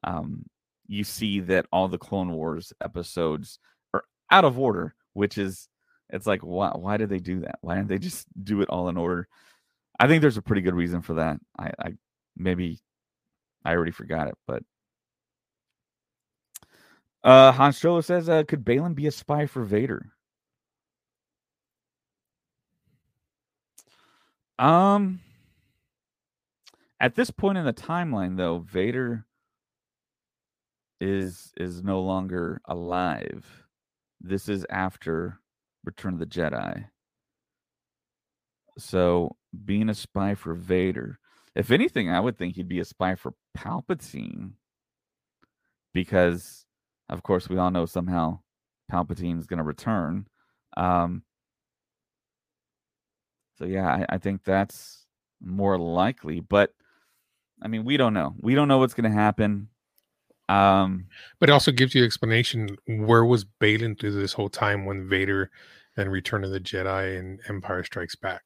[0.04, 0.44] um,
[0.86, 3.58] you see that all the Clone Wars episodes
[3.94, 5.68] are out of order, which is
[6.10, 7.58] it's like why why did they do that?
[7.60, 9.28] Why didn't they just do it all in order?
[10.00, 11.38] I think there's a pretty good reason for that.
[11.58, 11.92] I, I
[12.36, 12.80] maybe
[13.64, 14.62] I already forgot it, but
[17.24, 20.12] uh Han Solo says, uh, could Baylan be a spy for Vader?
[24.58, 25.20] Um
[27.00, 29.24] at this point in the timeline though, Vader
[31.00, 33.64] is is no longer alive.
[34.20, 35.38] This is after
[35.84, 36.86] Return of the Jedi.
[38.78, 41.18] So being a spy for Vader,
[41.54, 44.52] if anything, I would think he'd be a spy for Palpatine.
[45.94, 46.64] Because
[47.08, 48.40] of course we all know somehow
[48.90, 50.26] Palpatine is gonna return.
[50.76, 51.22] Um
[53.58, 55.06] so yeah, I, I think that's
[55.40, 56.40] more likely.
[56.40, 56.72] But
[57.62, 58.34] I mean, we don't know.
[58.40, 59.68] We don't know what's going to happen.
[60.48, 61.06] Um,
[61.40, 65.50] but it also gives you explanation where was Baylan through this whole time when Vader
[65.96, 68.42] and Return of the Jedi and Empire Strikes Back.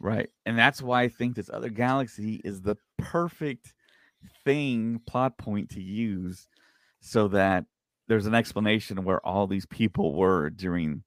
[0.00, 0.30] Right.
[0.46, 3.74] And that's why I think this other galaxy is the perfect
[4.44, 6.48] thing, plot point to use
[7.08, 7.64] so that
[8.08, 11.02] there's an explanation where all these people were during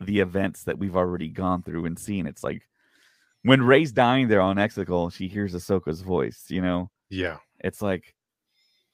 [0.00, 2.26] the events that we've already gone through and seen.
[2.26, 2.62] It's like
[3.42, 6.90] when Rey's dying there on Exegol, she hears Ahsoka's voice, you know?
[7.10, 7.38] Yeah.
[7.60, 8.14] It's like,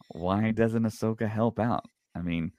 [0.09, 1.85] why doesn't Ahsoka help out?
[2.15, 2.53] I mean,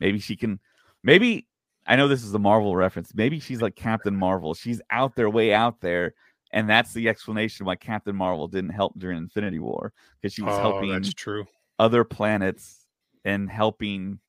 [0.00, 0.60] maybe she can,
[1.02, 1.46] maybe,
[1.86, 3.14] I know this is a Marvel reference.
[3.14, 4.54] Maybe she's like Captain Marvel.
[4.54, 6.14] She's out there, way out there.
[6.52, 10.54] And that's the explanation why Captain Marvel didn't help during Infinity War because she was
[10.54, 11.44] oh, helping that's true.
[11.78, 12.86] Other planets
[13.24, 14.20] and helping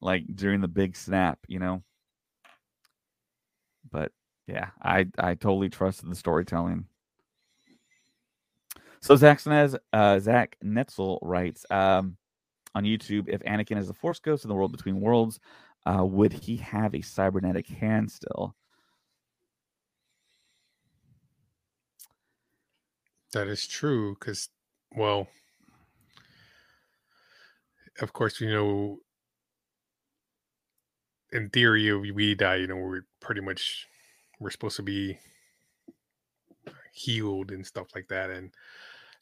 [0.00, 1.82] like during the big snap, you know?
[3.90, 4.12] But
[4.46, 6.86] yeah, I I totally trusted the storytelling.
[9.00, 12.16] So Zach Snez, uh, Zac Netzel writes um,
[12.74, 15.40] on YouTube: If Anakin is the Force ghost in the world between worlds,
[15.86, 18.54] uh, would he have a cybernetic hand still?
[23.32, 24.48] That is true because,
[24.94, 25.28] well,
[28.00, 28.98] of course, you know,
[31.32, 33.86] in theory, if we die, you know, we're pretty much
[34.38, 35.18] we're supposed to be
[36.92, 38.30] healed and stuff like that.
[38.30, 38.52] And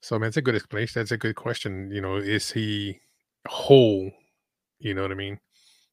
[0.00, 1.00] so, I mean, it's a good explanation.
[1.00, 1.90] That's a good question.
[1.90, 3.00] You know, is he
[3.48, 4.10] whole?
[4.78, 5.40] You know what I mean?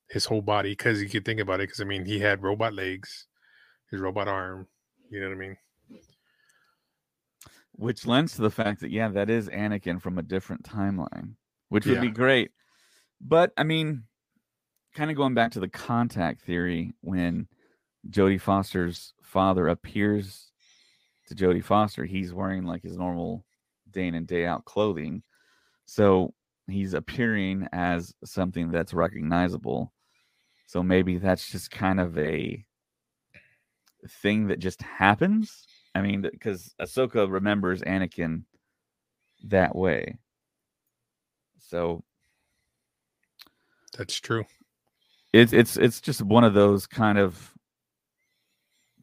[0.10, 1.70] His whole body, because you could think about it.
[1.70, 3.28] Because I mean, he had robot legs,
[3.90, 4.68] his robot arm.
[5.10, 5.58] You know what I mean?
[7.74, 11.36] Which lends to the fact that yeah, that is Anakin from a different timeline,
[11.70, 12.02] which would Yeah.
[12.02, 12.52] be great.
[13.24, 14.04] But I mean,
[14.96, 17.48] kind of going back to the contact theory, when
[18.10, 20.52] Jodie Foster's father appears
[21.28, 23.46] to Jodie Foster, he's wearing like his normal
[23.92, 25.24] day in and day out clothing.
[25.86, 26.34] So
[26.68, 29.94] he's appearing as something that's recognizable.
[30.68, 32.66] So maybe that's just kind of a
[34.08, 35.68] thing that just happens.
[35.94, 38.46] I mean, because Ahsoka remembers Anakin
[39.44, 40.18] that way.
[41.60, 42.04] So
[43.98, 44.46] That's true.
[45.34, 47.54] it's it's it's just one of those kind of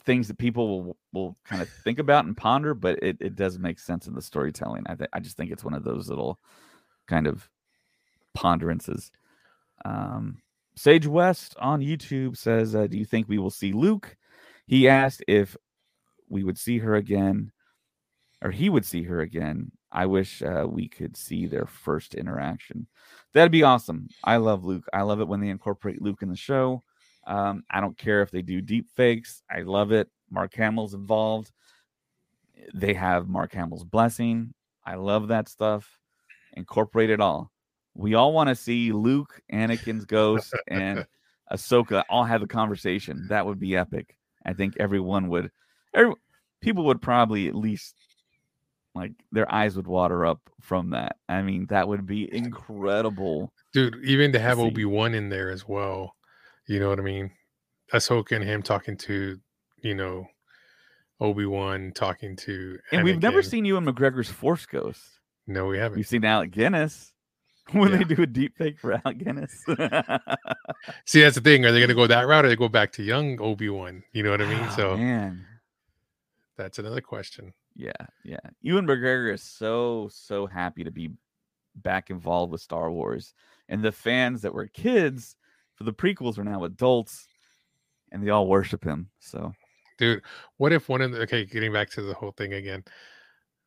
[0.05, 3.59] things that people will, will kind of think about and ponder, but it, it does
[3.59, 4.83] make sense in the storytelling.
[4.87, 6.39] I th- I just think it's one of those little
[7.07, 7.49] kind of
[8.35, 9.11] ponderances.
[9.85, 10.39] Um,
[10.77, 14.17] Sage West on YouTube says, uh, "Do you think we will see Luke?"
[14.67, 15.57] He asked if
[16.29, 17.53] we would see her again,
[18.43, 19.73] or he would see her again.
[19.91, 22.87] I wish uh, we could see their first interaction.
[23.33, 24.09] That'd be awesome.
[24.23, 24.87] I love Luke.
[24.93, 26.83] I love it when they incorporate Luke in the show.
[27.27, 29.43] Um, I don't care if they do deep fakes.
[29.51, 30.09] I love it.
[30.31, 31.51] Mark Hamill's involved.
[32.75, 34.53] They have Mark Hamill's blessing.
[34.85, 35.99] I love that stuff.
[36.55, 37.51] Incorporate it all.
[37.95, 41.07] We all want to see Luke, Anakin's ghost, and
[41.53, 43.27] Ahsoka all have a conversation.
[43.29, 44.17] That would be epic.
[44.45, 45.51] I think everyone would
[45.95, 46.15] every,
[46.61, 47.95] people would probably at least
[48.99, 51.17] like their eyes would water up from that.
[51.29, 53.53] I mean, that would be incredible.
[53.73, 53.97] dude.
[54.05, 54.59] Even to have.
[54.59, 56.15] Obi Wan in there as well,
[56.67, 57.31] you know what I mean?
[57.93, 59.39] Ahsoka and him talking to,
[59.83, 60.27] you know,
[61.21, 65.01] Obi Wan talking to, And we've never seen Ewan McGregor's Force Ghost.
[65.47, 65.97] No, we haven't.
[65.97, 67.13] We've seen Alec Guinness
[67.73, 67.99] when Yeah.
[67.99, 69.65] they do a deep fake for Alec Guinness.
[71.07, 71.65] See, that's the thing.
[71.65, 74.03] Are they going to go that route, or they go back to young Obi Wan?
[74.13, 74.61] You know what I mean?
[74.63, 75.45] Oh, So man,
[76.57, 77.55] that's another question.
[77.79, 78.37] Yeah, yeah.
[78.61, 81.11] Ewan McGregor is so so happy to be
[81.77, 83.33] back involved with Star Wars,
[83.71, 85.37] and the fans that were kids
[85.75, 87.27] for the prequels are now adults,
[88.13, 89.09] and they all worship him.
[89.21, 89.55] So
[89.99, 90.23] dude
[90.57, 92.83] what if one of the okay getting back to the whole thing again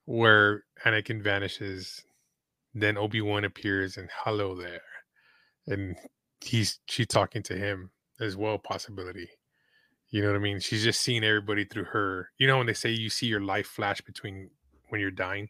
[0.06, 2.04] where anakin vanishes
[2.74, 4.82] then obi-wan appears and hello there
[5.68, 5.96] and
[6.40, 9.30] he's she's talking to him as well possibility
[10.12, 12.74] you know what i mean she's just seeing everybody through her you know when they
[12.74, 14.50] say you see your life flash between
[14.90, 15.50] when you're dying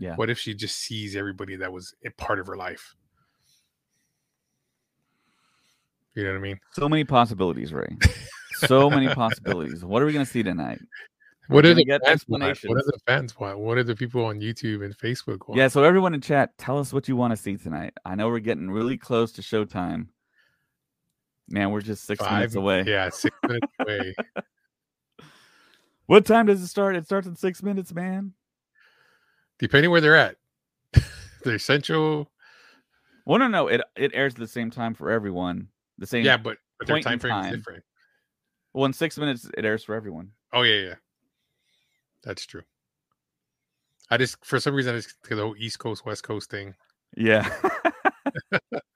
[0.00, 2.94] yeah, what if she just sees everybody that was a part of her life
[6.14, 7.96] you know what i mean so many possibilities, Ray.
[8.66, 9.84] so many possibilities.
[9.84, 10.80] What are we gonna see tonight?
[11.48, 12.42] what are the fans want?
[12.42, 15.68] what are the fans want what are the people on youtube and facebook want Yeah,
[15.68, 17.94] so everyone in chat, tell us what you want to see tonight.
[18.04, 20.08] I know we're getting really close to showtime.
[21.48, 22.84] Man, we're just six minutes away.
[22.86, 24.14] Yeah, six minutes away.
[26.06, 26.96] What time does it start?
[26.96, 28.32] It starts in six minutes, man.
[29.58, 30.36] Depending where they're at.
[31.44, 32.30] they're central.
[33.24, 35.68] Well, no, no, it it airs at the same time for everyone.
[35.98, 36.24] The same.
[36.24, 37.54] Yeah, but, but their time frame is time.
[37.54, 37.84] different.
[38.72, 40.30] Well, in six minutes, it airs for everyone.
[40.52, 40.94] Oh yeah, yeah.
[42.22, 42.62] That's true.
[44.10, 46.74] I just for some reason I just the whole East Coast West Coast thing.
[47.16, 47.48] Yeah.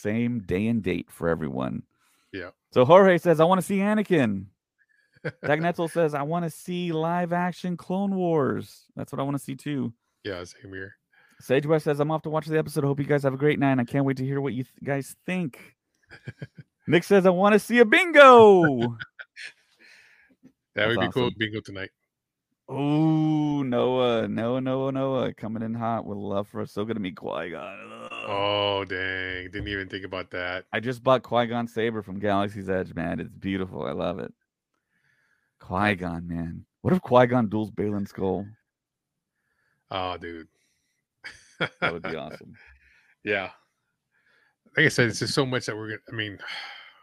[0.00, 1.82] same day and date for everyone.
[2.32, 2.50] Yeah.
[2.72, 4.46] So Jorge says, I want to see Anakin.
[5.44, 8.84] Dagnetzel says, I want to see live action Clone Wars.
[8.96, 9.92] That's what I want to see too.
[10.24, 10.94] Yeah, same here.
[11.40, 12.84] Sage West says, I'm off to watch the episode.
[12.84, 13.78] I hope you guys have a great night.
[13.78, 15.76] I can't wait to hear what you th- guys think.
[16.86, 18.96] Nick says, I want to see a bingo.
[20.74, 21.24] That That's would be cool.
[21.24, 21.34] awesome.
[21.38, 21.90] Bingo tonight.
[22.70, 26.72] Oh, Noah, Noah, Noah, Noah coming in hot with love for us.
[26.72, 28.08] So good to meet Qui Gon.
[28.26, 29.44] Oh dang.
[29.50, 30.66] Didn't even think about that.
[30.72, 33.20] I just bought Qui Gon Saber from Galaxy's Edge, man.
[33.20, 33.84] It's beautiful.
[33.86, 34.32] I love it.
[35.60, 36.66] Qui Gon, man.
[36.82, 38.46] What if Qui Gon duels Baylan Skoll?
[39.90, 40.48] Oh dude.
[41.80, 42.54] That would be awesome.
[43.24, 43.50] yeah.
[44.76, 46.38] Like I said, it's just so much that we're gonna I mean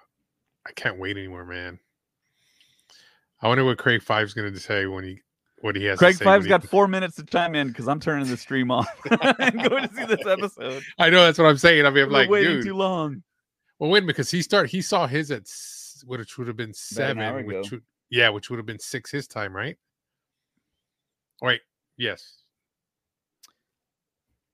[0.68, 1.80] I can't wait anymore, man.
[3.42, 5.20] I wonder what Craig Five's gonna say when he
[5.66, 7.68] what he has Craig to say when Five's he- got four minutes to chime in
[7.70, 8.88] because I'm turning the stream off
[9.40, 10.84] and going to see this episode.
[11.00, 11.86] I know that's what I'm saying.
[11.86, 12.66] I mean, I'm We're like, waiting dude.
[12.66, 13.24] too long.
[13.80, 17.12] Well, wait, because he start he saw his at s- which would have been About
[17.12, 19.76] an hour seven, which would, yeah, which would have been six his time, right?
[21.42, 21.62] Wait,
[21.98, 22.44] yes,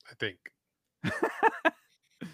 [0.10, 0.38] I think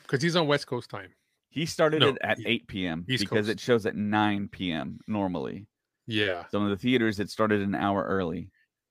[0.03, 1.09] because he's on West Coast time.
[1.49, 3.05] He started No, it at E- 8 p.m.
[3.09, 4.99] East because it shows at 9 p.m.
[5.07, 5.65] normally.
[6.05, 8.49] Yeah, Some of the theaters it started an hour early.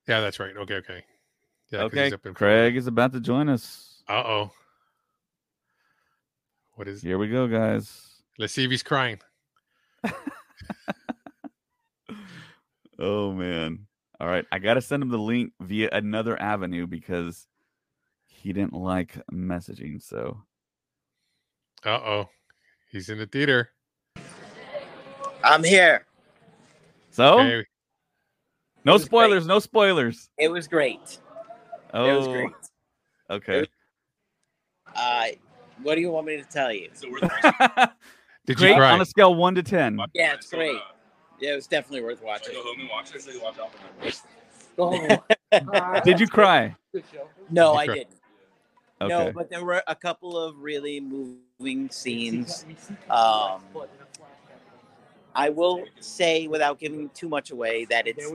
[0.08, 0.56] Yeah, that's right.
[0.56, 1.04] Okay, okay,
[1.70, 1.78] yeah.
[1.80, 4.02] 'cause okay, he's up in Craig is about to join us.
[4.08, 4.52] Uh oh.
[6.74, 7.02] What is?
[7.02, 8.22] Here we go, guys.
[8.38, 9.18] Let's see if he's crying.
[12.98, 13.86] Oh man.
[14.20, 14.46] All right.
[14.50, 17.46] I gotta send him the link via another avenue because
[18.26, 20.02] he didn't like messaging.
[20.02, 20.42] So
[21.84, 22.28] Uh oh,
[22.90, 23.70] he's in the theater.
[25.44, 26.06] I'm here.
[27.10, 27.66] so Okay,
[28.86, 29.08] no was great.
[29.08, 30.28] spoilers, no spoilers.
[30.38, 31.18] It was great.
[31.92, 32.50] Oh It was great.
[33.30, 33.66] okay.
[34.94, 35.24] Uh,
[35.82, 36.88] what do you want me to tell you?
[38.46, 38.92] Did Great you cry?
[38.92, 39.98] on a scale one to ten.
[40.14, 40.78] Yeah, it's great.
[41.40, 42.54] Yeah, it was definitely worth watching.
[42.54, 43.20] Go home and watch it.
[43.20, 43.56] So you watch
[46.04, 46.74] Did you cry?
[47.50, 47.94] No, You I cry.
[47.94, 48.16] didn't.
[49.02, 49.08] Okay.
[49.26, 52.64] No, but there were a couple of really moving scenes.
[53.10, 53.60] Um,
[55.36, 58.26] I will say, without giving too much away, that it's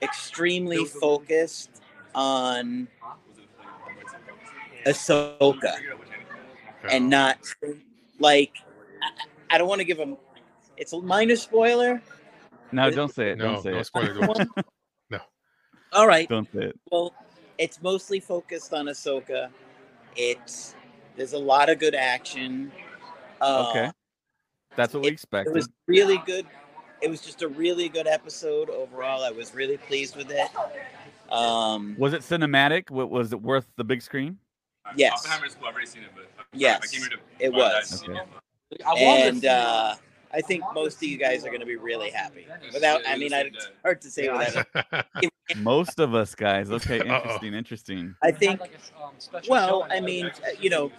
[0.00, 1.82] extremely focused
[2.14, 2.86] on
[4.86, 5.74] Ahsoka
[6.88, 7.38] and not
[8.20, 8.52] like
[9.02, 10.16] I, I don't want to give them.
[10.76, 12.00] It's a minor spoiler.
[12.70, 13.38] no, don't say it.
[13.38, 13.86] no, don't say no it.
[13.86, 14.14] spoiler.
[15.10, 15.22] Don't-
[15.92, 16.28] All right.
[16.28, 16.80] Don't say it.
[16.90, 17.12] Well,
[17.58, 19.48] it's mostly focused on Ahsoka.
[20.14, 20.76] It's
[21.16, 22.70] there's a lot of good action.
[23.40, 23.90] Uh, Okay.
[24.76, 26.46] That's what we it- It was really good.
[27.02, 29.22] It was just a really good episode overall.
[29.22, 30.48] I was really pleased with it.
[31.30, 32.90] Um, Was it cinematic?
[32.90, 34.38] Was it worth the big screen?
[34.94, 35.12] Yes.
[35.20, 35.66] Oppenheimer's cool.
[35.66, 38.02] I've already seen it, but I Yes, came here to it was.
[38.02, 38.18] Okay.
[38.96, 39.94] and uh,
[40.32, 42.46] I think most of you guys are going to be really happy.
[42.72, 44.66] Without, I mean, I, it's hard to say without.
[45.56, 46.70] Most of us guys.
[46.70, 48.14] Okay, interesting, interesting.
[48.22, 48.60] I think.
[49.48, 50.90] Well, I mean, uh, you know,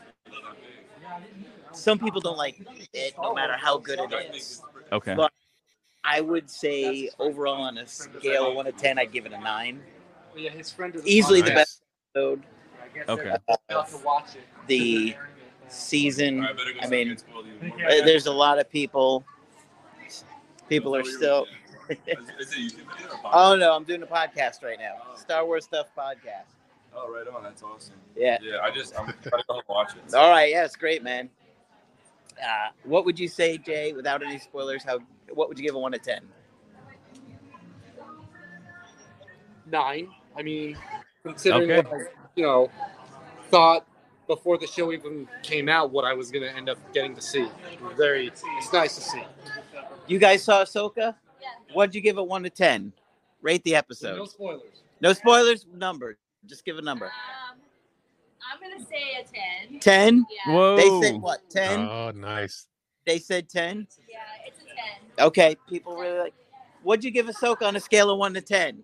[1.77, 2.59] some people don't like
[2.93, 4.61] it, no matter how good it is.
[4.91, 5.15] Okay.
[5.15, 5.31] But
[6.03, 9.39] I would say overall, on a scale of one to ten, I'd give it a
[9.39, 9.81] nine.
[11.05, 11.81] Easily the best
[12.15, 12.43] episode.
[13.09, 13.35] Okay.
[14.67, 15.15] the
[15.67, 16.47] season.
[16.81, 17.17] I mean,
[17.61, 19.25] uh, there's a lot of people.
[20.69, 21.45] People are still.
[23.33, 25.15] oh no, I'm doing a podcast right now.
[25.15, 26.53] Star Wars stuff podcast.
[26.93, 27.43] Oh, right on.
[27.43, 27.95] That's awesome.
[28.15, 28.37] Yeah.
[28.41, 30.13] Yeah, I just I'm trying to watch it.
[30.13, 30.49] All right.
[30.51, 31.29] Yeah, it's great, man.
[32.41, 34.83] Uh, what would you say, Jay, without any spoilers?
[34.83, 34.99] How?
[35.33, 36.21] What would you give a one to ten?
[39.71, 40.09] nine.
[40.35, 40.77] I mean,
[41.23, 41.89] considering Okay.
[41.89, 42.71] what I, you know,
[43.49, 43.85] thought
[44.27, 47.21] before the show even came out, what I was going to end up getting to
[47.21, 47.47] see.
[47.95, 49.23] Very, it's nice to see.
[50.07, 51.15] You guys saw Ahsoka?
[51.41, 51.47] Yeah.
[51.73, 52.93] What'd you give it one to ten?
[53.41, 54.17] Rate the episode.
[54.17, 54.83] No spoilers.
[54.99, 55.65] No spoilers.
[55.73, 56.17] Number.
[56.45, 57.05] Just give a number.
[57.05, 57.57] Um,
[58.51, 59.79] I'm gonna say a ten.
[59.79, 60.25] Ten.
[60.45, 60.53] Yeah.
[60.53, 60.77] Whoa.
[60.77, 61.49] They said what?
[61.49, 61.79] Ten.
[61.79, 62.67] Oh, nice.
[63.05, 63.87] They said ten.
[64.09, 65.25] Yeah, it's a ten.
[65.27, 66.33] Okay, people really like.
[66.83, 68.83] What'd you give Ahsoka on a scale of one to ten?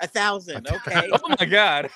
[0.00, 0.68] A thousand.
[0.68, 1.08] Okay.
[1.24, 1.90] Oh my god.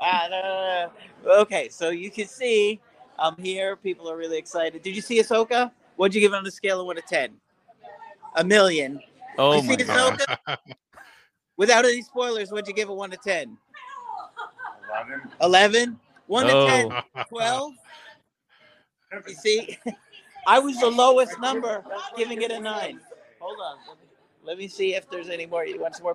[0.00, 0.90] Ah, no, no,
[1.24, 1.40] no.
[1.40, 2.80] Okay, so you can see
[3.18, 3.76] I'm here.
[3.76, 4.82] People are really excited.
[4.82, 5.72] Did you see Ahsoka?
[5.96, 7.34] What'd you give it on a scale of one to ten?
[8.36, 9.00] A million.
[9.36, 10.20] oh you my see god.
[11.56, 13.58] Without any spoilers, what'd you give it one to ten?
[14.88, 15.30] Eleven.
[15.40, 16.00] 11?
[16.26, 16.92] One to ten.
[16.92, 17.22] Oh.
[17.28, 17.72] Twelve.
[19.26, 19.78] You see,
[20.46, 21.82] I was the lowest number,
[22.16, 23.00] giving it a nine.
[23.40, 23.76] Hold on.
[23.88, 24.04] Let me,
[24.44, 25.64] let me see if there's any more.
[25.66, 26.14] You want some more?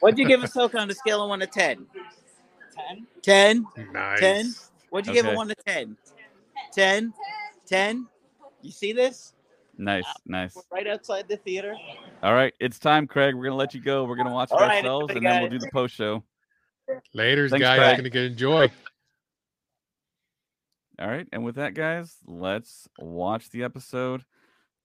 [0.00, 1.86] What'd you give Ahsoka on a scale of one to ten?
[2.74, 3.06] Ten.
[3.22, 3.66] Ten.
[3.92, 4.20] nice.
[4.20, 4.54] 10?
[4.90, 5.34] What'd you give Okay.
[5.34, 5.96] it one to ten?
[6.72, 7.12] Ten.
[7.66, 8.06] Ten.
[8.62, 9.34] You see this?
[9.76, 10.54] Nice, nice.
[10.54, 11.74] We're right outside the theater.
[12.22, 13.34] All right, it's time, Craig.
[13.34, 14.04] We're gonna let you go.
[14.04, 15.58] We're gonna watch it All right, ourselves, and then got we'll it.
[15.58, 16.22] do the post show.
[17.14, 17.78] Laters, Thanks, guys.
[17.78, 17.96] Craig.
[17.98, 18.70] Gonna get enjoy.
[21.00, 24.22] All right, and with that, guys, let's watch the episode.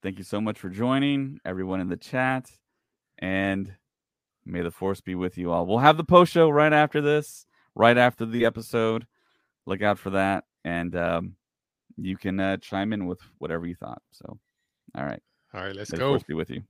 [0.02, 2.50] Thank you so much for joining, everyone in the chat,
[3.20, 3.74] and
[4.46, 5.66] may the force be with you all.
[5.66, 7.46] We'll have the post show right after this,
[7.76, 9.06] right after the episode.
[9.66, 11.36] Look out for that, and um,
[11.98, 14.02] you can uh, chime in with whatever you thought.
[14.12, 14.40] So,
[14.96, 15.22] all right,
[15.54, 16.12] All right, let's may the go.
[16.12, 16.62] force be with you.